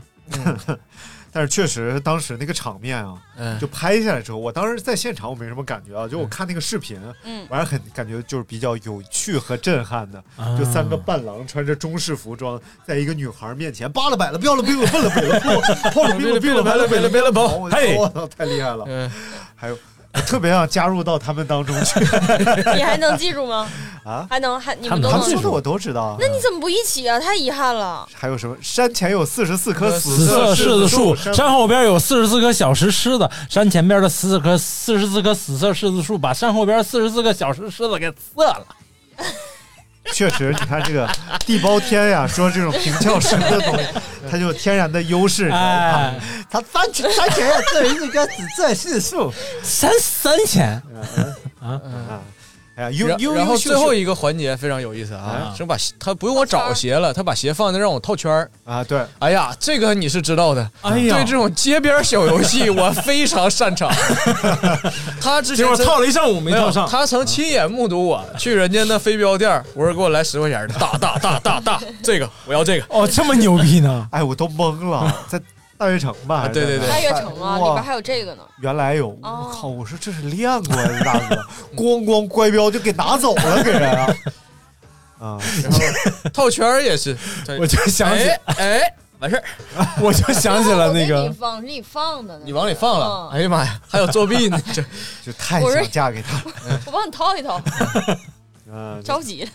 [1.32, 10.24] 但是确实，当时那个场面啊，嗯就拍下来之后，我当时在现场我没什么感觉啊，就我看那个视频，嗯我还很感觉就是比较有趣和震撼的。
[10.36, 18.86] 啊就三个伴郎穿着中式服装，在一个女孩面前扒了摆了，标了兵了，奔了北了，泡泡了别了别了，白了北了别了跑，我嘿我操，太厉害了！
[18.88, 19.12] 嗯，
[19.56, 19.78] 还有，
[20.14, 22.00] 我 特别想加入到他们当中去
[22.76, 23.70] 你还能记住吗？
[24.04, 24.26] 啊！
[24.30, 26.18] 还能还你们们都能他们说的我都知道啊。
[26.20, 27.20] 那你怎么不一起啊？
[27.20, 28.08] 太遗憾了。
[28.14, 28.56] 还有什么？
[28.62, 38.66] 山前有四十四棵紫紫色柿子树，山山后边有四十四棵小石狮子，山前边的四十棵四十四棵死色柿子树把山后边四十四个小石狮子给刺了。
[40.14, 41.08] 确实，你看这个
[41.46, 43.84] 地包天呀，说这种平翘舌的东西，
[44.30, 45.50] 它就有天然的优势。
[45.50, 46.14] 哎，
[46.50, 49.32] 它番茄番茄呀，这是一个紫色柿树。
[49.62, 50.82] 三三千
[51.62, 51.80] 啊，
[52.80, 58.50] 哎呀，然然后最后一个环节非常有意思啊哎，是把他不用我找鞋了，他把鞋放那让我套圈儿。
[58.64, 60.62] 啊，对，哎呀，这个你是知道的。
[60.82, 63.92] 哎呀对这种街边小游戏我非常擅长。
[65.20, 72.86] 他之前套了一上午没套上，他曾亲眼目睹我去人家那飞镖店，我说给我来十块钱的，大大大大大，这个我要这个。
[72.90, 74.08] 哦，这么牛逼呢？
[74.12, 75.42] 哎，我都懵了，在
[75.80, 76.42] 大悦城吧？
[76.42, 78.44] 啊对对对大悦城啊，里边还有这个呢。
[78.62, 79.68] 原来有，哦我靠！
[79.70, 81.36] 我说这是练过呀，大哥，
[81.74, 84.16] 咣咣乖标就给拿走了，给人啊！
[85.20, 85.80] 啊， 然后
[86.34, 87.18] 套圈儿也是，
[87.58, 89.44] 我就想起哎哎，完事儿，
[90.04, 92.42] 我就想起了那个你个，放，给你放的呢。
[92.46, 94.82] 你往里放了，嗯哎呀妈呀，还有作弊呢，这
[95.26, 96.42] 就太我说想嫁给他。
[96.86, 97.62] 我帮你掏一掏，
[98.70, 99.50] 嗯，着急。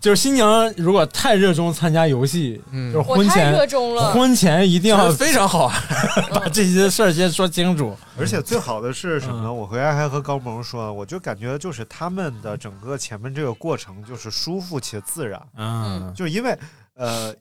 [0.00, 4.12] 就是新娘如果太热衷参加游戏，嗯就是婚前热衷了。
[4.12, 5.74] 婚前一定要非常好啊。
[6.32, 7.96] 把这些事儿先说清楚。
[8.18, 9.48] 而且最好的是什么呢？
[9.48, 16.58] 嗯我回来还和高萌说，我就感觉就是他们的整个前面这个过程就是舒服且自然，嗯，就是因为
[16.94, 17.34] 呃。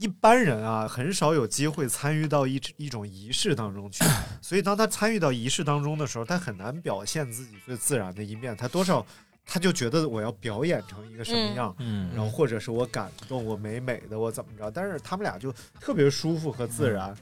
[0.00, 4.02] 一般人啊，很少有机会参与到一一种仪式当中去，
[4.42, 8.56] 所以当他参与到仪式当中的时候，他很难表现自己最自然的一面。
[8.56, 9.06] 他多少，
[9.44, 14.70] 他就觉得我要表演成一个什么样，嗯然后或者是我感动，我美美的，我怎么着？
[14.70, 17.14] 但是他们俩就特别舒服和自然。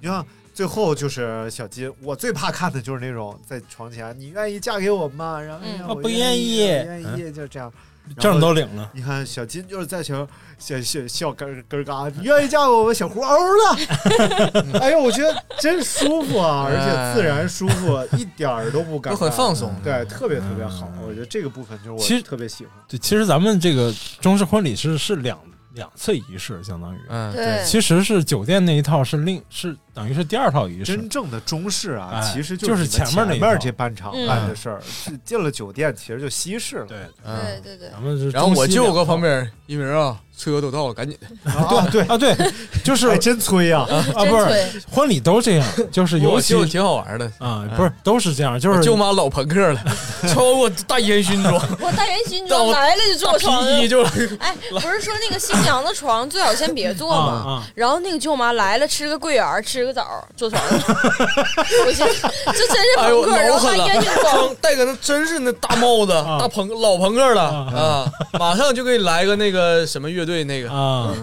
[0.00, 5.40] 你像最后就是小金，我最怕看的就是那种在床前，你愿意嫁给我吗？
[5.40, 7.72] 然后嗯哎呀我我不愿意不愿意，就这样。
[8.18, 10.16] 证都领了，你看小金就是在前
[10.58, 12.94] 小小笑咯咯嘎，你愿意嫁给我吗？
[12.94, 20.88] 小胡欧了， 哎呦，我觉得真舒服啊，而且自然舒服，一点儿都不尴尬，都很放松对，特别特别好。
[21.06, 22.74] 我觉得这个部分就是我其实特别喜欢。
[22.88, 25.38] 对，其实咱们这个中式婚礼是是两
[25.74, 27.62] 两次仪式，相当于，嗯，对。
[27.64, 30.96] 其实是酒店那一套是另是等于是第二套仪式。
[30.96, 36.86] 真，正的中式啊，哎其实就是是前面那面这半场嗯办的事儿，是进了酒店其实就西式了。
[36.86, 37.60] 对，嗯。
[37.62, 41.50] 对对对，咱们是然后我舅搁旁，边，一鸣啊，车都到了，赶紧的。
[41.50, 42.36] 啊， 对，啊，对，
[42.84, 43.86] 就是还真催呀。
[44.14, 49.80] 啊，不是真催婚礼都这样，就是尤其挺好玩的，啊，不是都是这样，就是舅妈老朋克了，
[50.28, 53.88] 穿我大烟熏妆，我大烟熏妆来了就坐我床上皮衣。
[53.88, 54.02] 就
[54.40, 57.62] 哎，不是说那个新娘的床最好先别坐吗？
[57.74, 60.04] 然后那个舅妈来了，吃个桂圆，吃个枣，
[60.36, 60.78] 坐床上。
[61.86, 64.56] 我寻思这真是朋克，然后还老狠了烟熏妆。
[64.60, 68.10] 戴个那真是那大帽子，大朋老朋克了啊！
[68.38, 71.14] 马上就给你来个那个什么乐队对那个啊，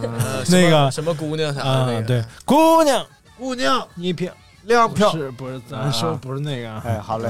[0.48, 3.06] 那个什么姑娘啥的，，对，姑娘
[3.38, 4.32] 姑娘你漂
[4.64, 6.80] 亮票，是不是咱说不是那个？
[6.80, 7.30] 哎，好嘞。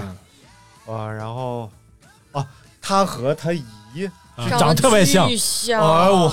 [0.86, 1.68] 啊，然后
[2.34, 2.46] 啊，
[2.80, 4.08] 他和他姨，
[4.60, 5.82] 长得特别像巨，像。
[5.82, 6.32] 哎我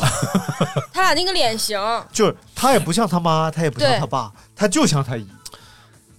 [0.93, 1.81] 他俩那个脸型，
[2.13, 5.27] 就是他也不像他妈，他也不像他爸，他就像他姨。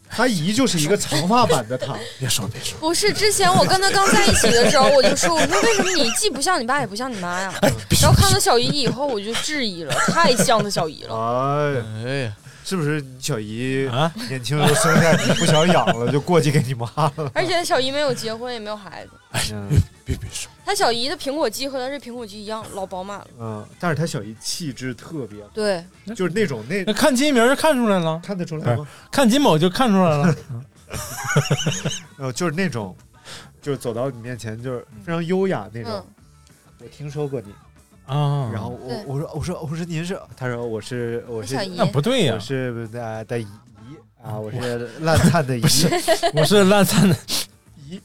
[0.10, 7.54] 他姨就是一个长发版的他，别说别说，不是之前我跟他刚在一起的时候，我就说，我说为什么你既不像你爸也不像你妈呀？
[8.02, 11.16] 然后看到小姨以后，我就质疑了，太像他小姨了。
[11.16, 12.34] 哎，哎呀，
[12.66, 16.86] 是不是你小姨啊年轻时候生下你不想养了，就过继给你妈
[17.16, 17.32] 了？
[17.34, 19.12] 而且小姨没有结婚，也没有孩子。
[19.54, 19.70] 嗯
[20.04, 23.28] 别别说，他小姨的苹果肌和他这苹果肌一样，老饱满了。
[23.40, 25.84] 嗯，但是他小姨气质特别，对，
[26.16, 28.88] 就是那种那那看金名就看出来了，看得出来吗？
[29.12, 30.36] 看金某就看出来了，
[32.20, 32.96] 呃，就是那种，
[33.64, 35.92] 就是走到你面前就是非常优雅那种。
[35.92, 36.06] 嗯，
[36.82, 37.52] 我听说过你，
[38.06, 43.48] 啊，然后我对我说我说我说您是，他说我是我是小姨那不对呀我，是呃的姨
[44.24, 45.64] 啊，我是烂灿的 姨，
[46.36, 47.16] 我是烂灿的，
[47.90, 48.00] 姨。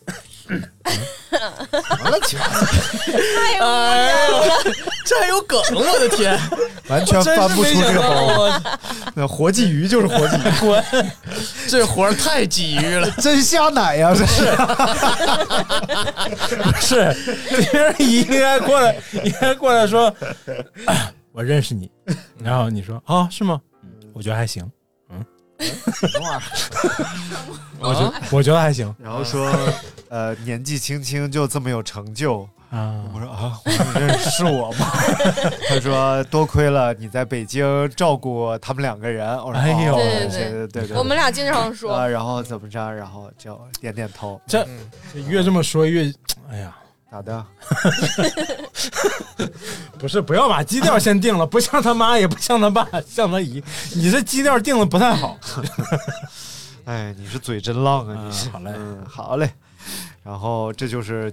[0.51, 4.28] 完了，起来，太无了。
[4.28, 4.72] 呦，
[5.05, 6.38] 这还有梗，我的天，
[6.88, 8.61] 完全翻不出这个包。
[9.14, 10.84] 那活鲫鱼就是活鲫鱼，滚！
[11.68, 14.14] 这活儿太鲫鱼了， 真下奶呀！
[14.14, 14.45] 这是
[16.80, 17.14] 是，
[17.72, 20.07] 别人应该过来，应该过来说，
[20.86, 21.90] 啊 我认识你，
[22.42, 23.61] 然后你说啊是吗？
[23.82, 24.64] 嗯我觉得还行，
[25.59, 25.70] 嗯，
[27.80, 28.94] 我觉我觉得还行。
[28.98, 29.50] 然后说，
[30.09, 32.48] 呃，年纪轻轻就这么有成就。
[32.70, 33.02] 啊。
[33.14, 34.86] 我说啊，我说认识是我吗？
[35.68, 39.28] 他说多亏了你在北京照顾他们两个人。
[39.44, 39.94] 我说哎呦。
[39.94, 41.94] 哦对对对对对对，我们俩经常说。
[41.94, 44.66] 啊，，然后怎么着，然后就点点头，这
[45.28, 46.12] 越这么说越，
[46.50, 46.74] 哎呀，
[47.14, 47.46] 咋的？
[49.98, 53.62] 不是，不要把基调先定了， 不像他妈，也不像他爸，像他姨，
[53.94, 55.38] 你这基调定的不太好。
[56.86, 58.16] 哎，你是嘴真浪啊！
[58.18, 59.50] 嗯你是好嘞嗯，好嘞。
[60.24, 61.32] 然后这就是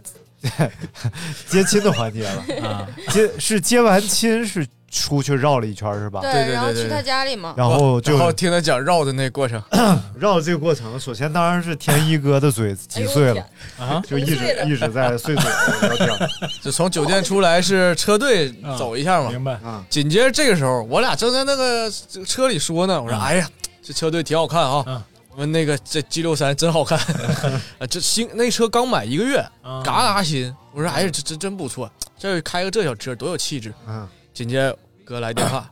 [1.50, 6.20] 接亲的环节了啊，接是接完亲是出去绕了一圈是吧？
[6.22, 7.54] 对，然后去他家里嘛。
[7.58, 9.62] 然后就然后听他讲绕的那过程，
[10.20, 13.44] 绕这个过程，首先当然是天一哥的嘴几岁了
[13.80, 14.36] 啊就一直
[14.66, 15.46] 一直在碎嘴
[15.82, 16.30] 聊天。
[16.62, 19.84] 就从酒店出来是车队走一下嘛，明白啊。
[19.90, 21.90] 紧接着这个时候，我俩正在那个
[22.26, 23.50] 车里说呢，我说：“哎呀，
[23.82, 27.00] 这车队挺好看啊。”我们那个这 G 六三真好看，
[27.80, 29.42] 啊，这新那车刚买一个月，
[29.82, 29.82] 嘎
[30.14, 30.54] 嘎新。
[30.74, 31.90] 我说：“哎呀，这这真不错，
[32.20, 34.06] 这开个这小车多有气质。”嗯。
[34.34, 35.70] 紧接着哥来电话，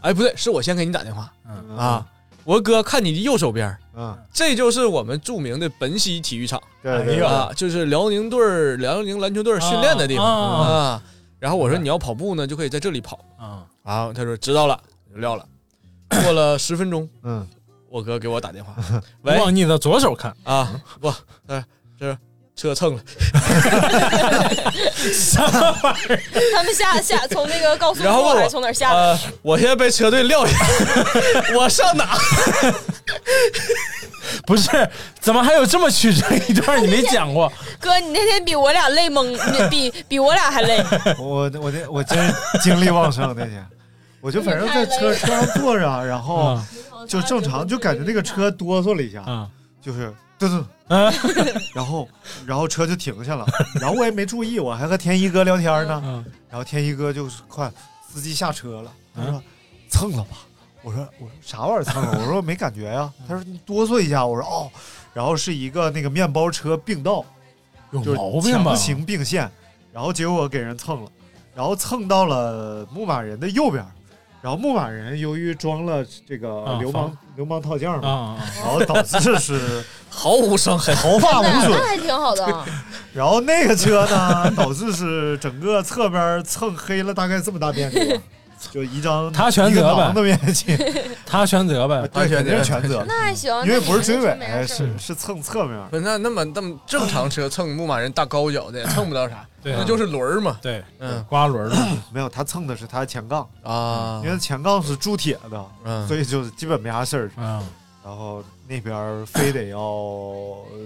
[0.00, 1.32] 哎，不对，是我先给你打电话。
[1.46, 1.76] 嗯。
[1.76, 2.06] 啊，
[2.44, 6.62] 我说哥，看你的右手边，嗯，这就是我们著名的本溪体育场。
[6.82, 7.24] 对对对。
[7.24, 10.26] 啊，就是辽宁队儿、辽宁篮球队儿训练的地方。
[10.26, 11.02] 啊啊。
[11.38, 13.18] 然后我说你要跑步呢，就可以在这里跑。
[13.38, 13.66] 啊。
[13.82, 14.80] 然后，他说知道了，
[15.12, 15.46] 就撂了。
[16.08, 17.46] 过了十分钟，嗯，
[17.88, 18.74] 我哥给我打电话，
[19.22, 20.34] 喂，往你的左手看。
[20.44, 21.12] 啊，不，
[21.48, 21.64] 哎，
[21.98, 22.16] 这
[22.54, 23.02] 车蹭了，
[25.12, 26.20] 什么玩意儿？
[26.54, 28.96] 他们下下从那个高速公路还然后问我是从哪儿下的？
[28.96, 30.56] 呃，我现在被车队撂下，
[31.56, 32.08] 我上哪？
[34.44, 34.70] 不是，
[35.20, 37.50] 怎么还有这么曲折一段你没讲过？
[37.80, 40.84] 哥，你那天比我俩累懵，你 比比我俩还累。
[41.18, 43.64] 我我那我真精力旺盛那天，
[44.20, 46.60] 我就反正在车车上坐着，然后
[47.08, 49.24] 就正常，就感觉那个车哆嗦了一下，
[49.80, 52.08] 就是噔噔， 然后
[52.46, 53.46] 然后车就停下了，
[53.80, 57.70] 然后我也没注意，我还和天一哥聊天呢，然后天一哥就是快
[58.08, 59.42] 司机下车了，他说
[59.88, 60.36] 蹭了吧。
[60.82, 62.16] 我说我说啥玩意儿蹭了？
[62.20, 63.12] 我说没感觉呀。
[63.26, 64.24] 他说你哆嗦一下。
[64.24, 64.70] 我说哦，
[65.12, 67.24] 然后是一个那个面包车并道，
[67.90, 69.50] 有就是毛病吧强行并线，
[69.92, 71.10] 然后结果给人蹭了，
[71.56, 73.84] 然后蹭到了牧马人的右边，
[74.46, 81.82] 然后牧马人由于装了这个啊流氓、防流氓套件嘛，然后导致是 毫无伤害，毫发无损那损。
[81.84, 82.46] 还挺好的。
[82.46, 82.64] 啊
[83.12, 88.22] 然后那个车呢，导致是整个侧边蹭黑了大概这么大面积吧，
[88.70, 89.90] 就一张他全责呗。
[89.92, 90.76] 一个囊的面积，
[91.26, 93.04] 他全责呗，对，肯定是全责。
[93.06, 95.80] 那还行，因为不是追尾是是蹭侧面。
[95.90, 100.58] 不是那那么那么正常车蹭牧马人大高脚的也蹭不到啥，那就是轮儿嘛。
[100.62, 101.76] 对，嗯，刮轮的。
[102.12, 103.46] 没有，他蹭的是他前杠。
[103.62, 104.20] 啊。
[104.24, 106.06] 因为前杠是铸铁的，嗯。
[106.06, 107.30] 所以就是基本没啥事儿。
[107.36, 107.62] 嗯，
[108.06, 109.78] 然后那边非得要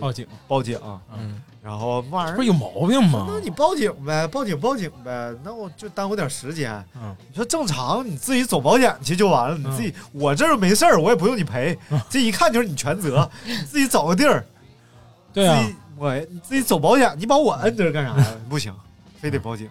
[0.01, 0.81] 报警，报警，
[1.12, 3.27] 嗯，然后骂人不是有毛病吗？
[3.29, 6.83] 那你报警呗，报警报警呗，那我就耽误点时间。
[6.97, 14.43] 嗯，你说正常，你自己走保险去就完了，你自己我这儿没事儿，我也不用你赔， 这一看就是你全责，你自己找个地儿。
[15.35, 15.62] 对啊
[15.99, 18.27] 我你自己走保险，你把我摁这儿干啥呀？
[18.49, 18.75] 不行，
[19.21, 19.68] 非得报警。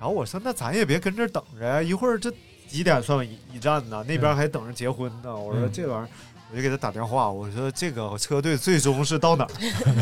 [0.00, 2.28] 然后我说那咱也别跟这儿等着呀，一会儿这
[2.66, 4.04] 几点算一一站呢？
[4.08, 5.36] 那边还等着结婚呢。
[5.36, 6.08] 我说嗯这玩意儿。
[6.52, 9.44] 我就给他打电话，我说这个车队最终是到哪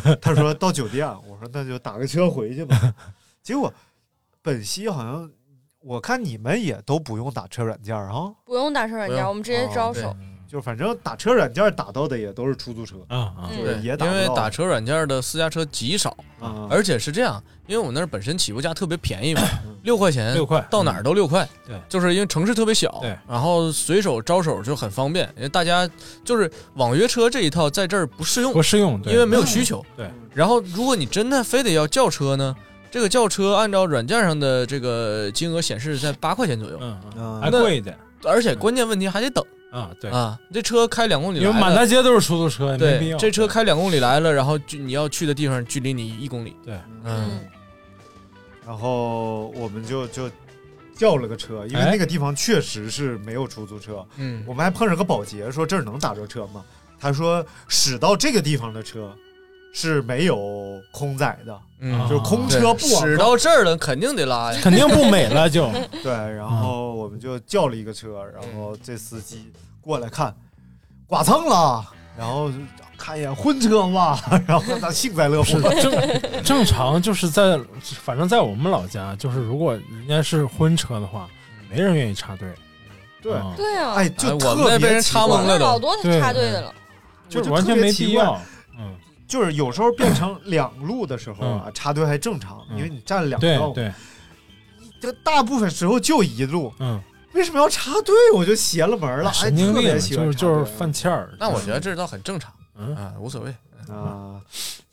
[0.04, 0.16] 儿？
[0.20, 1.06] 他说到酒店。
[1.28, 2.92] 我说那就打个车回去吧。
[3.40, 3.72] 结果
[4.42, 5.30] 本溪好像，
[5.78, 10.14] 我看你们也都不用打车软件啊，不用打车软件，我们直接招手。
[10.50, 19.42] 就反正打车软件打到的也都是出租车啊啊，就是也打因为打车软件的私家车极少，啊而且是这样，因为我们那儿本身起步价特别便宜嘛，
[19.84, 25.88] 六块钱，六块到哪儿都六块，对，就是因为城市特别小，对，然后随手招手就很方便，因为大家
[26.24, 30.10] 就是网约车这一套在这儿不适用，不适用，对因为没有需求，对。
[30.34, 32.52] 然后如果你真的非得要叫车呢，
[32.90, 39.44] 这个叫车按照软件上的这个金额显示在八块钱左右，嗯嗯还贵一点，而且关键问题还得等。
[39.70, 43.18] 啊，对啊，这车开两公里来了，因为满大街都是出租车，没必对，要。
[43.18, 46.56] 这车开两公里来了，然后距你要去的地方距离你一公里。
[46.64, 47.40] 对，嗯，
[48.66, 50.30] 然后我们就就
[50.96, 54.04] 叫了个车，因为哎那个地方确实是没有出租车。
[54.16, 56.64] 嗯我们还碰上个保洁，说这儿能打着车吗？
[56.98, 59.14] 他说驶到这个地方的车
[59.72, 65.70] 是没有空载的，嗯就是空车不往驶到这儿了，肯定得拉呀，肯定不美了就。
[66.02, 70.34] 对，然后我们就叫了一个车，然后这司机过来看，
[71.06, 71.84] 剐蹭了，
[72.18, 72.50] 然后
[72.98, 75.82] 看一眼婚车嘛， 然后他幸灾乐祸是。
[75.82, 81.28] 正正常就是在，反正在我们老家，就是如果人家是婚车的话，
[81.70, 82.48] 没人愿意插队。
[83.22, 86.74] 对啊对啊，哎，就哎我特们那被人插懵了都老多插队的了。
[87.28, 88.40] 就是完全没必要。
[89.30, 93.70] 嗯，就是有时候变成两路的时候啊，插队还正常，因为你占两道。
[93.70, 93.92] 对对，
[95.00, 97.00] 这大部分时候就一路，嗯，
[97.32, 98.14] 为什么要插队？
[98.34, 99.30] 我就邪了门了。
[99.30, 101.30] 哎，神经病，特别喜就是就是犯欠儿。
[101.38, 103.54] 那我觉得这倒很正常，嗯啊，无所谓。
[103.88, 104.40] 啊，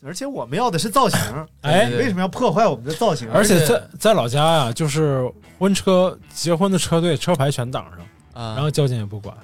[0.02, 1.20] 而且我们要的是造型，
[1.60, 3.30] 哎为什么要破坏我们的造型？
[3.30, 9.36] 而且在在老家呀，就是婚车结婚的车队车牌全挡上，啊然后交警也不管，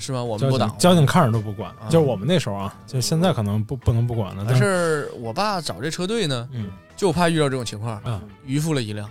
[0.00, 0.22] 是吧？
[0.22, 0.74] 我们不挡。
[0.78, 1.70] 交警看着都不管。
[1.72, 9.08] 啊就是我们那时候啊，就现在可能不不能不管了，但但是我爸找这车队呢，嗯就怕遇到这种情况，嗯余付了一辆。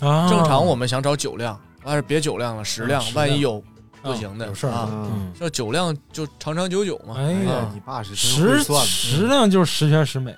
[0.00, 3.62] 啊，正常我们想找九辆，完事别九辆了，十辆，嗯万一有
[4.02, 4.88] 不行的有事儿啊。
[4.90, 7.14] 嗯这酒量就长长久久嘛。
[7.16, 10.34] 哎呀啊你爸是真会食算的食量就是十全十美。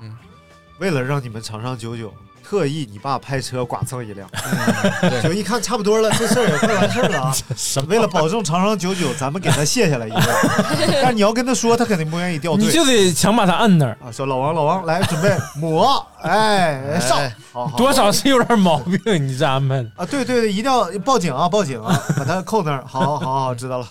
[0.00, 0.16] 嗯
[0.78, 2.12] 为了让你们长长久久，
[2.46, 4.28] 特意你爸派车剐蹭一辆，
[5.00, 7.34] 对就一看差不多了，这事儿也快完事儿了啊。
[7.88, 10.26] 为了保证长长久久，咱们给他卸下来一辆。
[11.02, 12.64] 但是你要跟他说，他肯定不愿意掉队。
[12.64, 17.18] 你就得强把他摁那儿啊，说老王，老王来准备抹，哎，上，
[17.52, 19.90] 好好多少是有点毛病，你这安排的。
[19.96, 22.84] 啊，对对对，一定要报警啊，报警啊，把他扣那儿。
[22.86, 23.86] 好好好，知道了。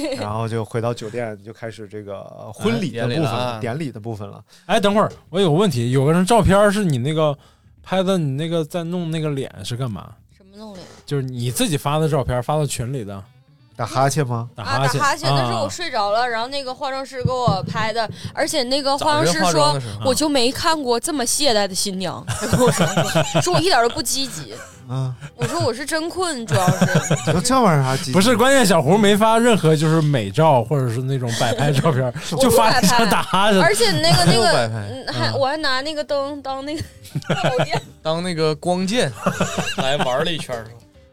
[0.20, 2.22] 然后就回到酒店，就开始这个
[2.52, 4.42] 婚礼的部分哎典礼了啊，典礼的部分了。
[4.66, 7.36] 哎，等会儿我有个问题，有个人照片是你那个
[7.82, 10.12] 拍的，你那个在弄那个脸是干嘛？
[10.36, 10.86] 什么弄脸？
[11.04, 13.22] 就是你自己发的照片，发到群里的。
[13.82, 14.48] 打哈欠吗？
[14.54, 15.00] 打啊，哈欠。
[15.00, 22.86] 打哈欠，那是啊我睡着了，然后那个化妆师给我拍的，而且那个化妆师说我就没看过这么懈怠的新娘，他跟我说，
[23.42, 24.54] 说我一点都不积极。
[24.88, 26.86] 啊，我说我是真困，主要是。
[27.32, 33.60] 说这玩意儿啥不是，关键小胡没发任何就是美照或者是那种摆拍照片， 就发一张打哈欠。
[33.60, 34.70] 而且那个那个，
[35.12, 36.82] 还我还拿那个灯当那个，
[38.02, 39.10] 当那个光剑
[39.78, 40.66] 来玩了一圈儿。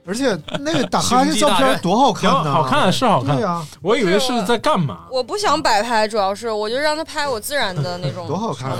[0.09, 3.35] 而且 那个打哈欠照片多好看呢，好看是好看。
[3.35, 5.01] 对呀，我以为是在干嘛？
[5.11, 8.71] 我不想摆拍，主要是我就让他拍我自然的 那种多好看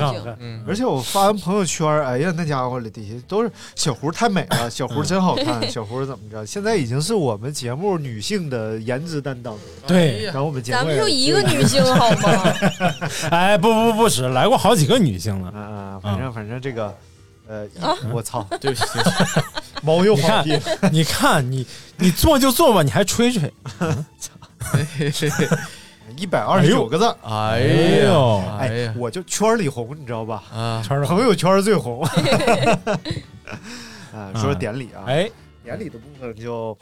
[0.67, 6.43] 而且我发完朋友圈，哎呀，那家伙里底下都是小胡太美了， 小胡真好看，小胡怎么着？
[6.43, 9.55] 现在已经是我们节目女性的颜值担当。
[9.85, 12.53] 对然后我们节目咱们就一个女性好吗？
[13.29, 15.49] 哎，不不不是，来过好几个女性了。
[15.51, 16.95] 啊，反正反正这个，
[17.49, 19.15] 呃，啊我操， 对不起，对不起
[19.81, 20.59] 猫又你看放屁，，
[20.91, 21.65] 你看，你
[21.97, 23.51] 你做就做吧，你还吹吹。
[26.17, 27.15] 一百二十九个字。
[27.23, 27.59] 哎
[28.03, 28.39] 呦。
[28.45, 30.43] 呀，哎我就圈里红，你知道吧？
[30.53, 32.03] 啊，圈儿朋友圈最红。
[34.13, 35.29] 啊，说说典礼啊，哎，
[35.63, 36.77] 典礼的部分就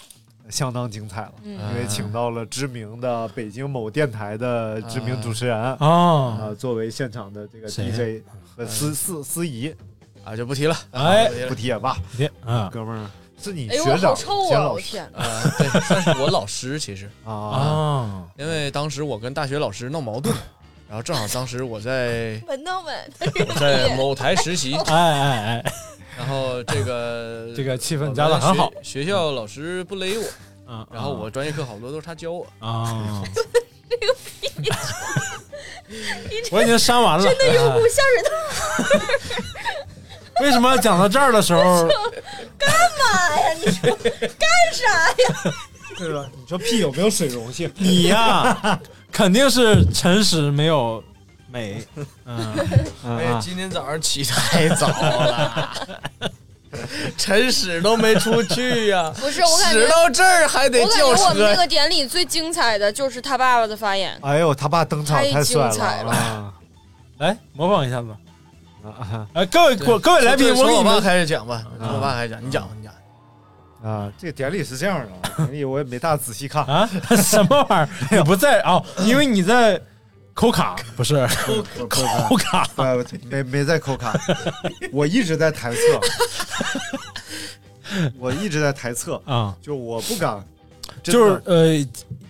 [0.49, 1.53] 相当精彩了，嗯。
[1.53, 8.23] 因为请到了知名的北京某电台的知名主持人啊，啊，作为现场的这个 DJ
[8.55, 9.73] 和司司司仪，
[10.27, 10.77] 啊就不提了。
[10.91, 13.09] 哎不提也罢，别啊哥们儿
[13.41, 14.59] 是你哎呦，学长好臭啊！
[14.59, 20.33] 老天，啊，对，算是我老师其实，啊啊，因为当时我跟大学老师闹矛盾，
[20.89, 23.11] 然后正好当时我在 闻到闻，
[23.47, 25.71] 我在 某台实习，哎哎哎，
[26.17, 30.87] 然后这个这个气氛加的很好学学校老师不勒我，啊。
[30.91, 32.45] 然后我专业课好多都是他教我。
[32.59, 33.23] 啊，
[36.51, 37.23] 我已经删完了。
[37.23, 38.31] 真的有股哎下水道，
[40.41, 41.87] 为什么讲到这儿的时候，
[42.57, 42.69] 干
[42.99, 43.53] 嘛呀？
[43.65, 45.53] 你说干啥呀？
[45.97, 47.71] 对吧，你说屁有没有水溶性？
[47.77, 48.79] 你呀，
[49.11, 51.03] 肯定是诚实没有
[51.49, 51.83] 美。
[52.25, 52.53] 嗯，
[53.03, 55.73] 哎，今天早上起太早了，
[57.17, 66.53] 晨屎都没出去呀、不是我感觉屎到这儿还得我感叫觉我们那车个典礼最精彩的就是他爸爸的发言，哎呦，他爸登场太帅精彩了啊！
[67.17, 68.09] 来模仿一下子。
[68.91, 69.27] 啊。
[69.33, 72.93] 哎，各位各各位来宾，从我爸我给你们开始讲吧，从我爸开始讲，你讲，你讲。
[73.83, 76.89] 啊，这个典礼是这样的啊， 典礼我也没大仔细看，啊，
[77.21, 78.17] 什么玩意儿？
[78.17, 79.79] 你不在啊，因为你在
[80.33, 81.27] 抠卡，不是？
[81.87, 82.67] 抠卡。
[82.75, 84.19] 呃，没没在抠卡，
[84.91, 85.79] 我一直在台侧，
[88.17, 89.21] 我一直在台侧。
[89.25, 90.43] 啊，就我不敢，
[91.03, 91.87] 就是呃，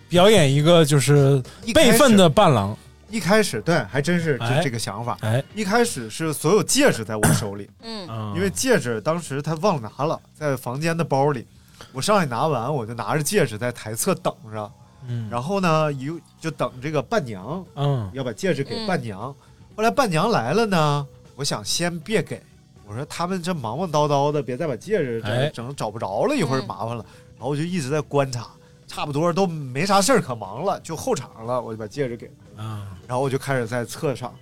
[0.10, 1.42] 表演一个就是
[1.74, 2.78] 备份的伴郎。
[3.10, 5.18] 一开始对，还真是哎这这个想法。
[5.22, 7.70] 哎，一开始是所有戒指在我手里，
[8.36, 11.46] 因为戒指当时他忘拿了，在房间的包里。
[11.94, 14.72] 我上去拿完，我就拿着戒指在台侧等着。
[15.10, 19.34] 嗯然后呢，一就等这个伴娘嗯要把戒指给伴娘。
[19.76, 22.42] 后来伴娘来了呢，我想先别给，
[22.86, 27.06] 我说他们这忙忙叨叨的，别再把戒指哎整整找不着了，一会儿麻烦了。
[27.36, 28.48] 然后我就一直在观察，
[28.88, 32.64] 差不多都没啥事儿可忙了，就后场了，我就把戒指给他。
[32.64, 32.88] 啊。
[33.08, 34.34] 然后我就开始在侧上，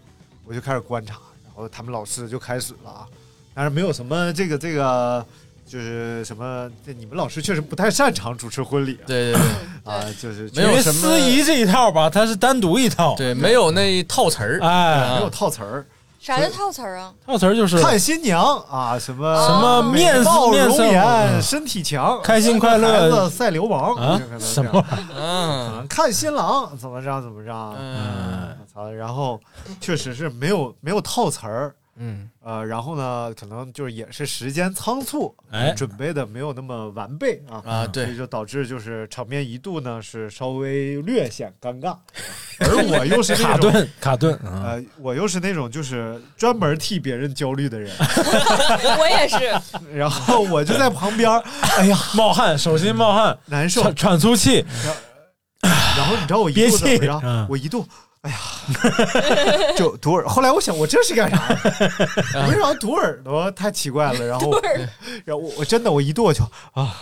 [0.46, 3.08] 我就开始观察，然后他们老师就开始了啊，
[3.54, 5.26] 但是没有什么这个这个，
[5.68, 9.42] 就是什么，这你们老师确实不太擅长主持婚礼啊，对对对，
[9.92, 13.16] 啊，就是没有因为司仪这一套吧，它是单独一套。
[13.16, 15.86] 对，没有那套词儿，哎，没有套词儿，
[16.26, 17.14] 啥叫套词儿啊？
[17.24, 23.94] 套词儿就是看新娘啊，什么什么面美貌容面色颜，身体强，开心快乐孩子赛流氓？
[25.16, 28.98] 嗯看新郎怎么着怎么着，嗯！
[28.98, 29.40] 然后
[29.80, 35.74] 确实是没有没有套词儿，嗯，呃，然后呢，可能就是也是时间仓促，哎。
[35.76, 41.98] 准备的没有那么完备啊啊对所以就导致就是场面一度呢是稍微略显尴尬，
[42.60, 47.92] 而我又是那卡种顿卡顿啊，呃，我又是那种就是专门替别人焦虑的人，
[49.00, 49.54] 我也是，
[49.96, 51.30] 然后我就在旁边，
[51.78, 54.66] 哎呀，冒汗，手心冒汗，难受，喘喘粗气，
[55.62, 57.22] 然后你知道我一度怎么着？
[57.24, 57.48] 嗯。
[57.50, 57.86] 我一度，
[58.26, 58.38] 哎呀，
[59.78, 60.28] 就堵耳。
[60.28, 62.48] 后来我想，我这是干啥呀？
[62.50, 63.52] 为啥堵耳朵？
[63.52, 64.26] 太奇怪了。
[64.26, 64.52] 然后，
[65.24, 66.44] 然后我我真的我一度我就
[66.74, 66.96] 啊，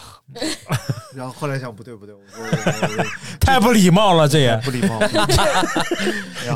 [1.16, 3.06] 然后后来想不对不对，我我我我
[3.40, 5.00] 太不礼貌了，这也不礼貌。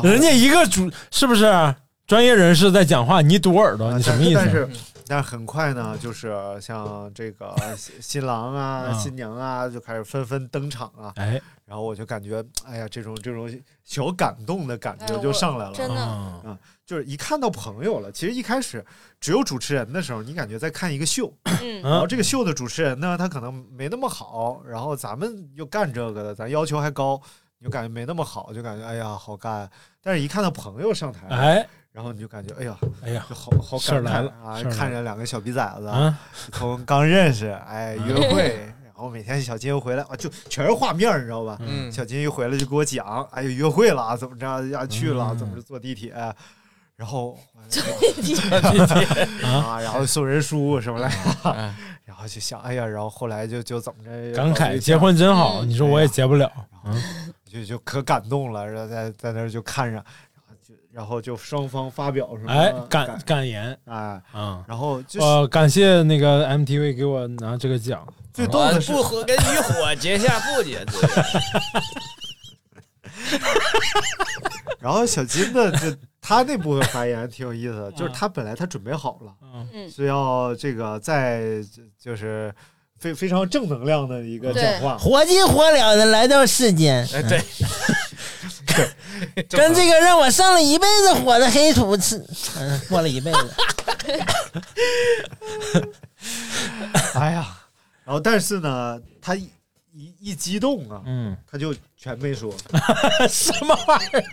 [0.02, 1.74] 人家一个主是不是
[2.06, 4.40] 专业人士在讲话，你堵耳朵，你什么意思？
[4.42, 4.68] 但是
[5.08, 11.12] 但是很快呢，就是像这个新新郎啊、嗯新娘啊，就开始纷纷登场啊。
[11.16, 13.50] 哎，然后我就感觉，哎呀，这种这种
[13.84, 15.72] 小感动的感觉就上来了。
[15.72, 18.84] 真的啊啊，就是一看到朋友了，其实一开始
[19.18, 21.32] 只有主持人的时候，你感觉在看一个秀，
[21.62, 27.20] 嗯然后这个秀的主持人呢，他可能没那么好，然后咱们又干这个的，咱要求还高，
[27.58, 29.70] 你就感觉没那么好，就感觉哎呀好干。
[30.02, 31.68] 但是一看到朋友上台，哎，
[31.98, 36.16] 然后你就感觉哎呀，哎呀就好好事儿来了感慨啊看着两个小逼崽子啊，
[36.52, 38.72] 从刚认识，哎，约会。
[38.84, 41.58] 然后每天小金又回来啊，就全是画面，你知道吧？
[41.60, 44.86] 嗯小金一回来就给我讲，哎呦，约会了，怎么着呀？
[44.86, 46.12] 去了，嗯怎么着坐地铁，
[46.94, 47.36] 然后
[47.68, 48.48] 坐地铁
[49.42, 51.08] 啊，然后送人书什么来
[51.42, 56.48] 着，哎然后就想，哎呀，然后后来就就怎么着，感慨结婚真好，你说我也结不了，
[56.84, 57.02] 嗯，
[57.44, 60.04] 就就可感动了，然后在在那儿就看着，
[60.98, 68.04] 然后就双方发表什么哎，感感言哎，啊，然后就是呃，感谢那个 MTV 给我拿这个奖，
[68.34, 71.10] 最逗的是不和跟你火结下不解之缘。
[74.80, 79.32] 然后小金的这他那部分发言挺有意思的，就是他本来他准备好了，
[79.72, 81.62] 嗯是要这个在
[81.96, 82.52] 就是
[82.98, 87.40] 非非常正能量的一个讲话，活急活了的来到世间，哎，对，
[89.50, 92.24] 跟这个让我上了一辈子火的黑土吃，
[92.58, 93.38] 嗯，过了一辈子。
[97.14, 97.46] 哎呀，
[98.04, 99.48] 然后但是呢，他一
[99.92, 102.52] 一一激动啊，嗯，他就全没说，
[103.28, 104.24] 什么玩意儿？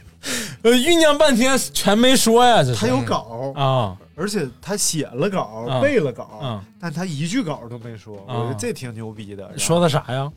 [0.64, 9.58] 呃，酝酿半天全没说呀，这是他有稿啊，而且他写了稿、啊背了稿，啊但他一句稿都没说，我觉得啊这挺牛逼的。
[9.58, 10.32] 说的啥呀？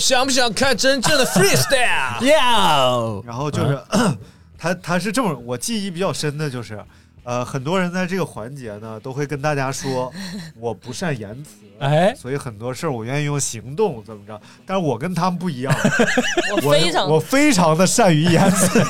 [0.00, 2.24] 想不想看真正的 freestyle？
[2.24, 3.78] 要然后就是、
[4.58, 6.82] 他他是这么，我记忆比较深的就是，
[7.24, 10.12] 呃，很多人在这个环节呢都会跟大家说，
[10.58, 11.50] 我不善言辞，
[11.80, 15.74] 哎，所以很多事儿我愿意用行动怎么着，但是我跟他们不一样，
[16.62, 18.80] 我非常我非常的善于言辞，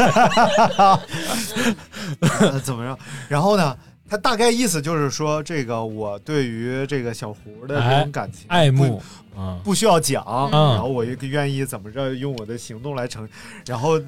[2.21, 2.99] 呃怎么着？
[3.29, 3.77] 然后呢？
[4.11, 9.01] 他大概意思就是说，这个我对于这个小胡的这种感情、哎爱慕
[9.33, 13.29] 不啊，不需要讲，嗯然后我也愿意怎么着用我的行动来呈，
[13.65, 14.01] 然后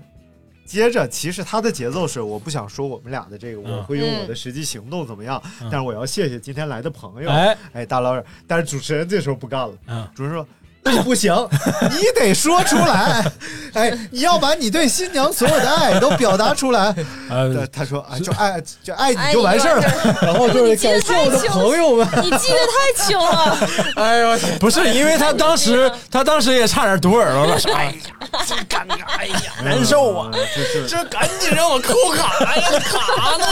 [0.66, 10.44] 接着其实他的节奏是我不想说我们俩的这个，嗯我会用我的实际行动怎么样，嗯但是我要谢谢今天来的朋友，哎哎大老远，但是主持人这时候不干了，嗯主持人说。
[10.84, 11.32] 那不行，
[11.90, 13.24] 你得说出来，
[13.74, 16.94] 哎，你要把你对新娘所有的爱都表达出来。
[17.30, 19.88] 呃，他说啊，就爱就爱哎你就完事儿了，
[20.22, 22.06] 然后就是感谢我的朋友们。
[22.22, 27.92] 你记得太清了， 哎呦，不是，因为他当时他当时也差点堵耳朵了，说哎呀，
[28.46, 30.86] 真尴尬，哎呀，难受啊，就是。
[30.88, 33.46] 这赶紧让我扣卡呀，卡呢？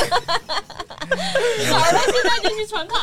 [1.73, 2.95] 好了，现在就去传卡。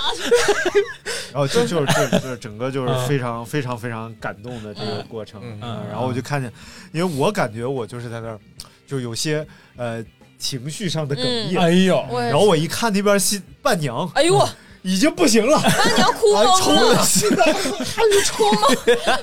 [1.33, 6.51] 然后就就是就是就是整个就是非常非常非常感动的这个过程，嗯嗯，然后我就看见，
[6.91, 8.39] 因为我感觉我就是在那儿，
[8.85, 9.45] 就有些
[9.75, 10.03] 呃
[10.37, 14.49] 情绪上的哽咽，哎呦，然后我一看那边新伴娘，哎呦我。
[14.81, 18.67] 已经不行了，伴娘哭哎疯了，冲你哭吗？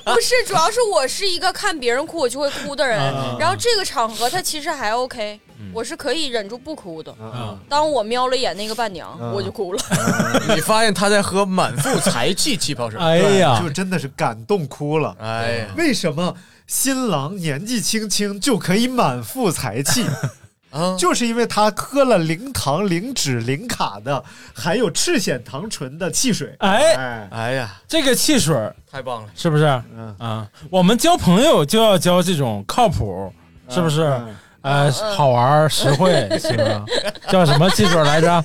[0.14, 5.40] 不是，主要是我是一个看别人哭我就会哭的人，啊然后这个场合他其实还 OK，
[5.72, 7.14] 我是可以忍住不哭的。
[7.20, 9.82] 嗯当我瞄了一眼那个伴娘，嗯我就哭了。
[10.54, 13.00] 你发现他在喝满腹才气气泡水？
[13.00, 15.16] 哎呀就，真的是感动哭了。
[15.20, 16.34] 哎呀，为什么
[16.66, 20.04] 新郎年纪轻轻就可以满腹才气？
[20.74, 24.22] 啊，就是因为他喝了零糖、零脂、零卡的
[24.52, 26.54] 含有赤藓糖醇的汽水。
[26.58, 28.54] 哎，哎，哎呀，这个汽水
[28.90, 29.28] 太棒了！
[29.36, 29.64] 是不是
[29.96, 30.48] 嗯，啊？
[30.70, 33.32] 我们交朋友就要交这种靠谱，
[33.68, 34.02] 是不是？
[34.02, 36.84] 嗯呃，好玩儿、实惠， 行吗？
[37.28, 38.44] 叫什么汽水来着？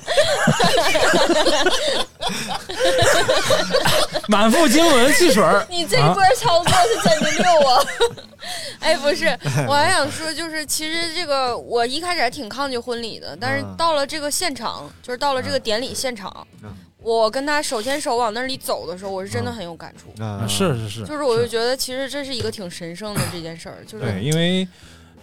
[4.28, 7.82] 满腹经纶汽水你这波操作是真的溜啊！
[8.80, 9.26] 哎，不是，
[9.66, 16.46] 我还想说，就是其实这个我一开始还挺抗拒婚礼的，但是嗯到了这个现场，就是到了这个典礼现场，
[17.02, 20.22] 我跟他手牵手往那里走的时候，我是真的很有感触。
[20.22, 24.68] 啊是是是，就是我就觉得，其实这是一个挺神圣的这件事儿，就是对，因为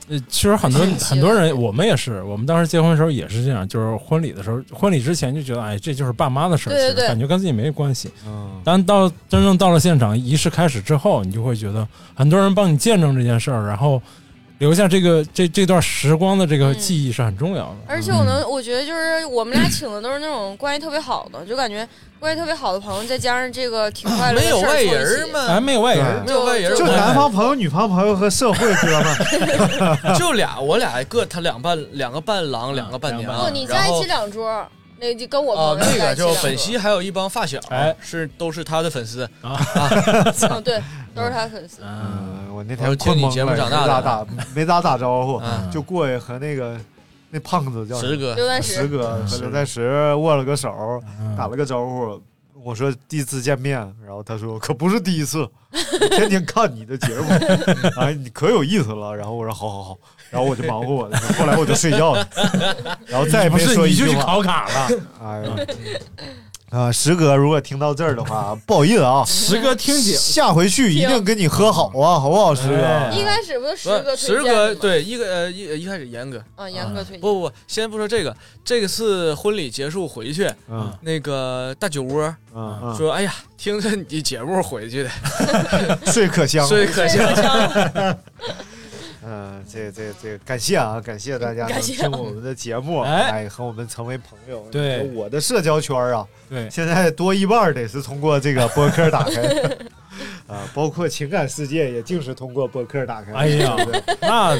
[0.09, 8.09] 呃，其实很多很多人，我们也是，我们当时结婚的时候也是这样，就是婚礼的时候，婚礼之前就觉得，哎，这就是爸妈的事儿，对对对其实感觉跟自己没关系。
[8.25, 14.01] 嗯，但到真正到了现场，仪式开始之后，你就会觉得很多人帮你见证这件事儿，然后
[14.59, 17.75] 留下这个这这段时光的这个记忆是很重要的。
[17.87, 21.87] 而且我能，我觉得就是我们俩请的都是那种关系特别好的，就感觉
[22.19, 29.05] 关系特别好的朋友，再加上这个挺快乐的没有外人嘛，哎，没有外人，没有外人，就男方朋友、 女方朋友和社会哥们
[30.03, 33.45] 儿，就俩，我俩各他两伴，两个伴郎，两个伴娘。
[33.45, 34.67] 不，你然后在一起两桌，
[34.99, 39.53] 那就跟我哦，朋友那个就在一起两桌本溪还有一帮发小，哎是都是他的粉丝啊。
[39.53, 39.89] 啊，
[40.63, 40.81] 对，
[41.13, 41.81] 都是他粉丝。
[41.83, 46.77] 嗯，我那我听你天困懵了，节目长大的没咋打，没咋打招呼嗯，就过去和那个
[47.29, 51.01] 那胖子叫什么石哥刘在石石哥和刘在石握了个手，
[51.37, 52.21] 打了个招呼。
[52.63, 57.29] 我说第一次见面，然后他说可不是第一次，我天天看你的节目，
[58.01, 59.15] 哎，你可有意思了。
[59.15, 59.97] 然后我说好好好，
[60.29, 62.27] 然后我就忙活我的，后来我就睡觉了，
[63.07, 64.07] 然后再也没不是说一句话。
[64.07, 64.89] 你就去考卡了，
[65.23, 65.55] 哎呀，
[66.69, 72.75] 啊，石哥，如果听到这儿的话，不好意思啊， 石哥听姐下回去一定跟你和好啊，好不好，石哥？
[72.83, 77.21] 哎一开始不是石哥推石哥对一个呃一一开始严哥啊，严哥推荐。
[77.21, 78.35] 不不不，先不说这个，
[78.65, 82.35] 这个次婚礼结束回去，嗯那个大酒窝
[82.97, 85.09] 说：“哎呀，听着你节目回去的，
[86.11, 87.25] 睡可香，睡可香。
[89.29, 94.65] 嗯，这这这，感谢啊，感谢大家能听我们的节目，哎哎，和我们成为朋友。
[94.71, 99.41] 对我的社交圈啊，对，现在多一半得是通过这个播客打开，
[100.47, 103.33] 啊，包括情感世界也尽是通过播客打开。
[103.33, 103.75] 哎呀
[104.21, 104.57] 那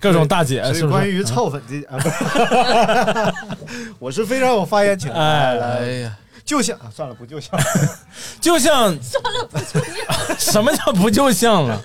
[0.00, 0.84] 各种大姐是？
[0.88, 2.08] 关于臭粉这 啊，不
[3.70, 5.20] 是我是非常有发言权的。
[5.20, 6.16] 哎哎呀，
[6.48, 7.60] 就像啊 算了，不就像，
[8.40, 11.78] 就像算了，不就像 什么叫不就像了？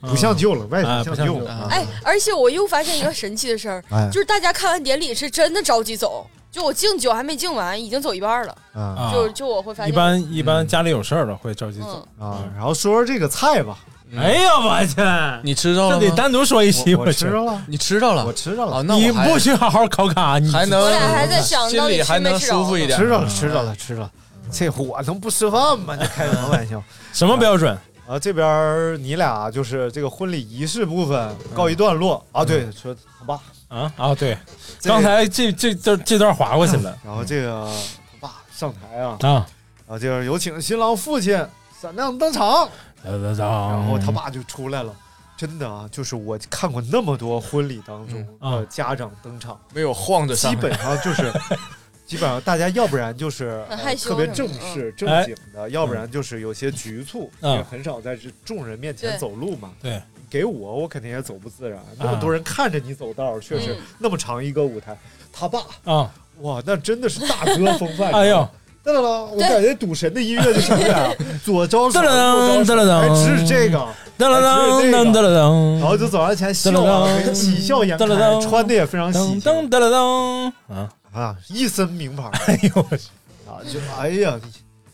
[0.00, 1.68] 不像旧了，外哎形像旧不像旧啊。
[1.70, 8.52] 哎，而且我又发现一个神奇的事儿哎，就是大家看完典礼是真的着急走，就我敬酒还没敬完，已经走一半了。
[8.74, 12.06] 啊啊就就我会发现，一般一般家里有事儿了会着急走。
[12.18, 13.78] 嗯，啊，然后说说这个菜吧，
[14.14, 14.94] 哎呀，我去，
[15.42, 15.98] 你吃着了？
[15.98, 16.94] 这得单独说一期。
[16.94, 18.32] 我我吃着了，你吃着了我？
[18.32, 22.98] 吃着了哦，，那你还不许好好考卡，你还能我俩还在想心里还能舒服一点。
[22.98, 24.10] 吃着了，吃着了，吃着了。
[24.50, 25.96] 这我能不吃饭吗？
[25.96, 26.80] 你开什么玩笑？
[27.12, 27.76] 什么标准？
[28.06, 32.44] 啊，这边儿你俩就是这个婚礼仪式部分告一段落啊。
[32.44, 34.38] 对，说他爸，啊啊，对，
[34.78, 37.68] 这刚才这这这这段划过去了然后这个
[38.12, 39.46] 他爸上台啊，啊。
[39.88, 41.44] 啊，就是有请新郎父亲
[41.80, 42.68] 闪亮登场，
[43.06, 44.94] 然然后他爸就出来了。
[45.36, 51.30] 真的啊，就是我看过那么多婚礼当中的家长登场，没有晃着，基本上就是，
[52.06, 59.72] 基本上大家要不然就是、呃很害羞特别正式正哎经的，要不然就是有些局促，嗯因为很少在这众人面前走路嘛。
[59.82, 60.00] 对，
[60.30, 64.96] 给我我肯定也走不自然，那么多人看着你走道，确实嗯那么长一个舞台，
[65.30, 66.10] 他爸啊，
[66.40, 68.10] 哇，那真的是大哥风范。
[68.16, 68.48] 哎呦，
[68.86, 73.08] 噔噔噔，我感觉赌神的音乐就上来了， 左招手，噔右噔噔招手，噔还
[73.38, 73.78] 指这个，
[74.16, 78.06] 噔了噔噔噔了噔，然后就走上前笑啊，喜笑颜开，
[78.40, 80.52] 穿的也非常喜噔庆噔噔了噔。
[80.72, 80.88] 啊！
[81.12, 82.30] 啊，一身名牌。
[82.46, 83.08] 哎呦我去，
[83.48, 84.38] 啊，就哎呀，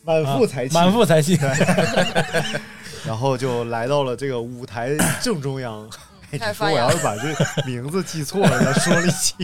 [0.04, 1.38] 满腹才气，满腹才气。
[3.04, 5.86] 然后就来到了这个舞台正中央。
[6.32, 7.22] 你说我要是把这
[7.66, 9.34] 名字记错了，咱说了一期，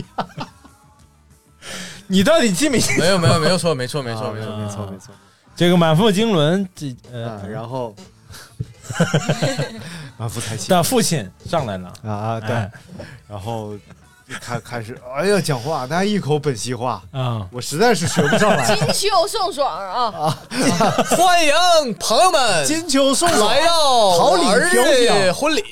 [2.11, 2.97] 你到底记没记？
[2.99, 4.57] 没有没有没有错，没错没错啊没错。
[4.57, 5.13] 没错没错。
[5.55, 7.95] 这个满腹经纶，这啊，呃，然后
[10.17, 12.71] 满腹才气的父亲上来了，啊，对哎，
[13.27, 13.73] 然后
[14.37, 18.63] 开开始，哎呀，讲话那一口本溪话，啊，我实在是学不上来。
[18.75, 20.37] 金秋送爽啊！
[21.17, 21.53] 欢迎
[21.99, 25.63] 朋友们金秋送爽来到桃李我儿飘子飘婚礼，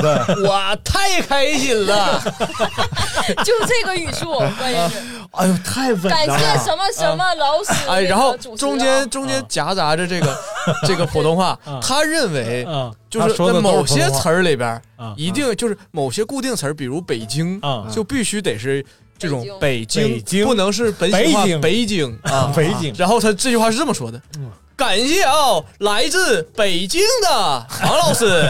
[0.00, 2.20] 对，我太开心了。
[3.44, 4.96] 就这个语速，关键是
[5.32, 6.38] 哎呦，太稳了。
[6.38, 7.72] 谢什么什么老师。
[7.88, 10.38] 哎，然后中啊间中间夹杂着这个
[10.86, 14.80] 这个普通话啊，他认为啊，就是在某些词儿里边
[15.16, 18.84] 一定就是某些固定词儿，比如北京啊就必须得是
[19.18, 22.52] 这种北北京，不能是本北京北京啊。
[22.54, 24.20] 北京然后他这句话是这么说的：
[24.76, 25.32] 感谢啊，
[25.78, 28.48] 来自北京的王老师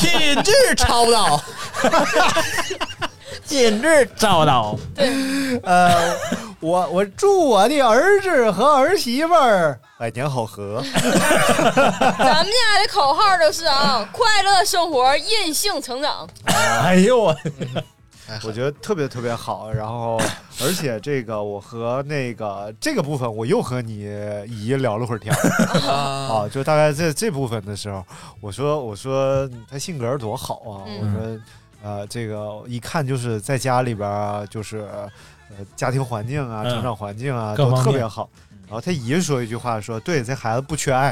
[0.00, 1.42] 亲自操刀。
[3.46, 4.76] 今日遭到。
[4.94, 5.08] 对
[5.62, 6.14] 呃，
[6.60, 10.82] 我我祝我的儿子和儿媳妇儿百年好合。
[10.92, 16.28] 咱们家的口号就是啊，快乐生活，任性成长。
[16.44, 17.36] 哎呦我，
[18.44, 20.20] 我觉得特别特别好，然后
[20.60, 24.00] 而且这个我和那个这个部分我又和你
[24.48, 28.04] 姨聊了会儿天儿啊， 就大概这这部分的时候，
[28.42, 31.40] 我说我说他性格多好啊，嗯我说
[31.82, 34.78] 呃这个一看就是在家里边儿啊就是
[35.50, 38.28] 呃家庭环境啊、嗯成长环境啊都方特别好，
[38.66, 41.10] 然后他姨说一句话说，对，这孩子不缺爱，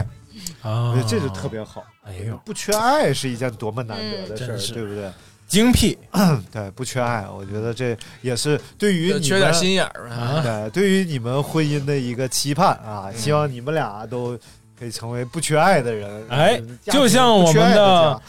[0.63, 1.85] 啊我觉得这就特别好。
[2.05, 5.11] 哎呦，不缺爱是一件多么难得的事儿，真是对不对？
[5.47, 5.97] 精辟，
[6.51, 14.39] 对，不缺爱，我觉得这也是对于你们缺点心眼儿啊对，对于你们婚姻的一个期盼啊，希望你们俩都
[14.79, 16.27] 可以成为不缺爱的人。
[16.31, 18.21] 哎就像我们的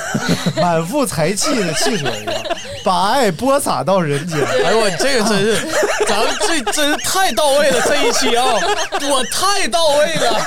[0.56, 2.34] 满腹才气的汽水一样，
[2.84, 4.38] 把爱播撒到人间。
[4.64, 5.56] 哎呦我这个真是，
[6.08, 8.44] 咱们这真是太到位了，这一期啊，
[9.10, 10.40] 我太到位了。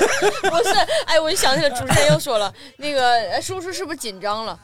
[0.50, 0.74] 不是，
[1.06, 4.58] 哎，我就想起来，主持人又说了，那个呃叔叔是不是紧张了？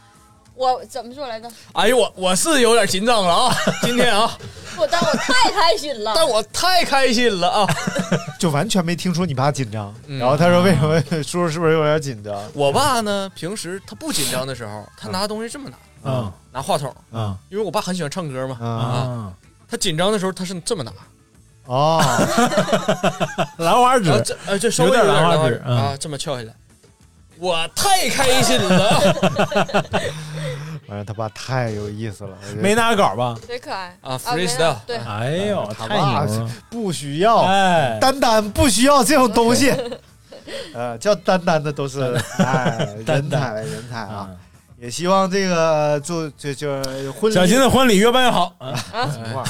[0.56, 1.50] 我怎么说来着？
[1.74, 4.38] 哎呦我我是有点紧张了啊， 今天啊，
[4.78, 6.14] 我但我太开心了。
[6.16, 7.68] 但我太开心了啊！
[8.40, 9.94] 就完全没听出你爸紧张。
[10.08, 10.20] 嗯。
[10.20, 12.40] 然后他说：“为什么叔叔是不是有点紧张？
[12.54, 16.32] 我爸呢，平时他不紧张的时候，他拿东西这么拿，嗯。
[16.52, 17.36] 拿话筒，嗯。
[17.50, 19.34] 因为我爸很喜欢唱歌嘛，啊啊，
[19.70, 20.92] 他紧张的时候他是这么拿，
[21.66, 22.00] 哦，
[23.58, 26.54] 兰花指这呃这稍微有点点兰花指啊，这么翘下来，
[27.40, 29.16] 我太开心了
[30.88, 33.36] 完了他爸太有意思了，没拿稿吧？
[33.48, 36.26] 贼可爱啊没，freestyle 有对，哎呦，他爸！
[36.70, 39.74] 不需要，哎，丹丹不需要这种东西。
[40.76, 42.02] 呃，叫丹丹的都是
[42.38, 44.30] 哎人才人才啊！
[44.78, 46.68] 也希望这个就就就
[47.14, 48.76] 婚礼小金的婚礼越办越好啊！
[49.10, 49.46] 什么话？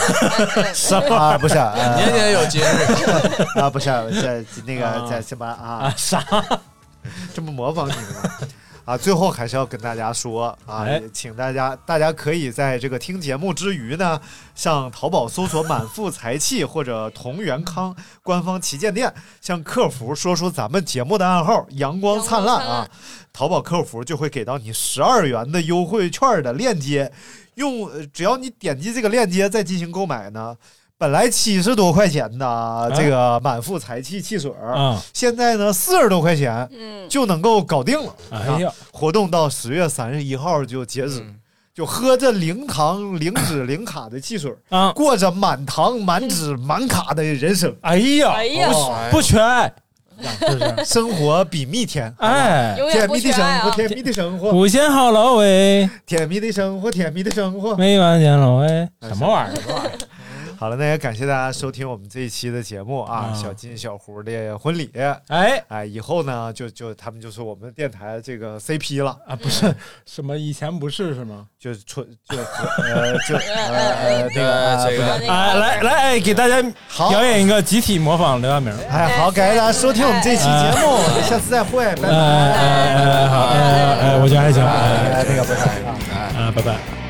[0.72, 1.36] 什么啊？
[1.36, 3.68] 不是，呃年年有节日啊？
[3.72, 3.86] 不是，
[4.22, 5.94] 在那个啊在什么啊啊？
[5.98, 6.24] 啥？
[7.34, 8.22] 这么模仿你们吗？
[8.86, 14.20] 啊，最后还是要跟大家说啊，哎请大家大家可以在这个听节目之余呢，
[14.56, 22.86] 向淘宝搜索“满腹才气”或者“同源康”官方旗舰店，向客服说出咱们节目的暗号“阳光灿烂”啊，
[23.32, 27.10] 淘宝客服就会给到你十二元的优惠券的链接，
[27.56, 30.58] 用呃只要你点击这个链接再进行购买呢。
[31.04, 38.16] 本来七十多块钱的这个满腹才气汽水儿，啊现在呢四十多块钱，嗯，就能够搞定了。
[38.30, 41.36] 哎呀啊，活动到十月三十一号就截止，嗯
[41.76, 44.94] 就喝着零糖、零脂、零卡的汽水，啊！
[44.94, 47.76] 过着满糖、满脂、满卡的人生。
[47.82, 49.74] 哎呀，哎呀，哦不缺爱，
[50.40, 50.86] 是不是？
[50.86, 53.76] 生活比蜜甜，哎，永远不甜蜜的生活，缺爱啊！
[53.76, 57.76] 甜蜜的生活，五线好了喂，甜蜜的生活，甜蜜的生活。
[57.76, 59.92] 没完见了喂，什么玩意儿？
[60.64, 64.90] 好了，那也感谢大家收听我们这一期的节目啊，啊小金小胡的婚礼。
[65.27, 69.76] 哎哎，以后呢，就就他们就是我们电台这个 CP 了，啊，不是
[70.06, 71.48] 什么以前不是是吗？
[71.60, 78.73] 就纯就呃就 呃呃那个呃这个哎，来来，哎，给大家好表演一个集体模仿刘亚明。
[78.90, 82.07] 哎，好，感谢大家收听我们这期节目，下次再会，拜哎拜。
[82.07, 83.60] 哎哎，好，哎
[83.99, 84.64] 哎，我觉得还行。
[84.64, 86.45] 哎，哎，那个拜拜啊。
[86.45, 87.03] 啊，拜拜。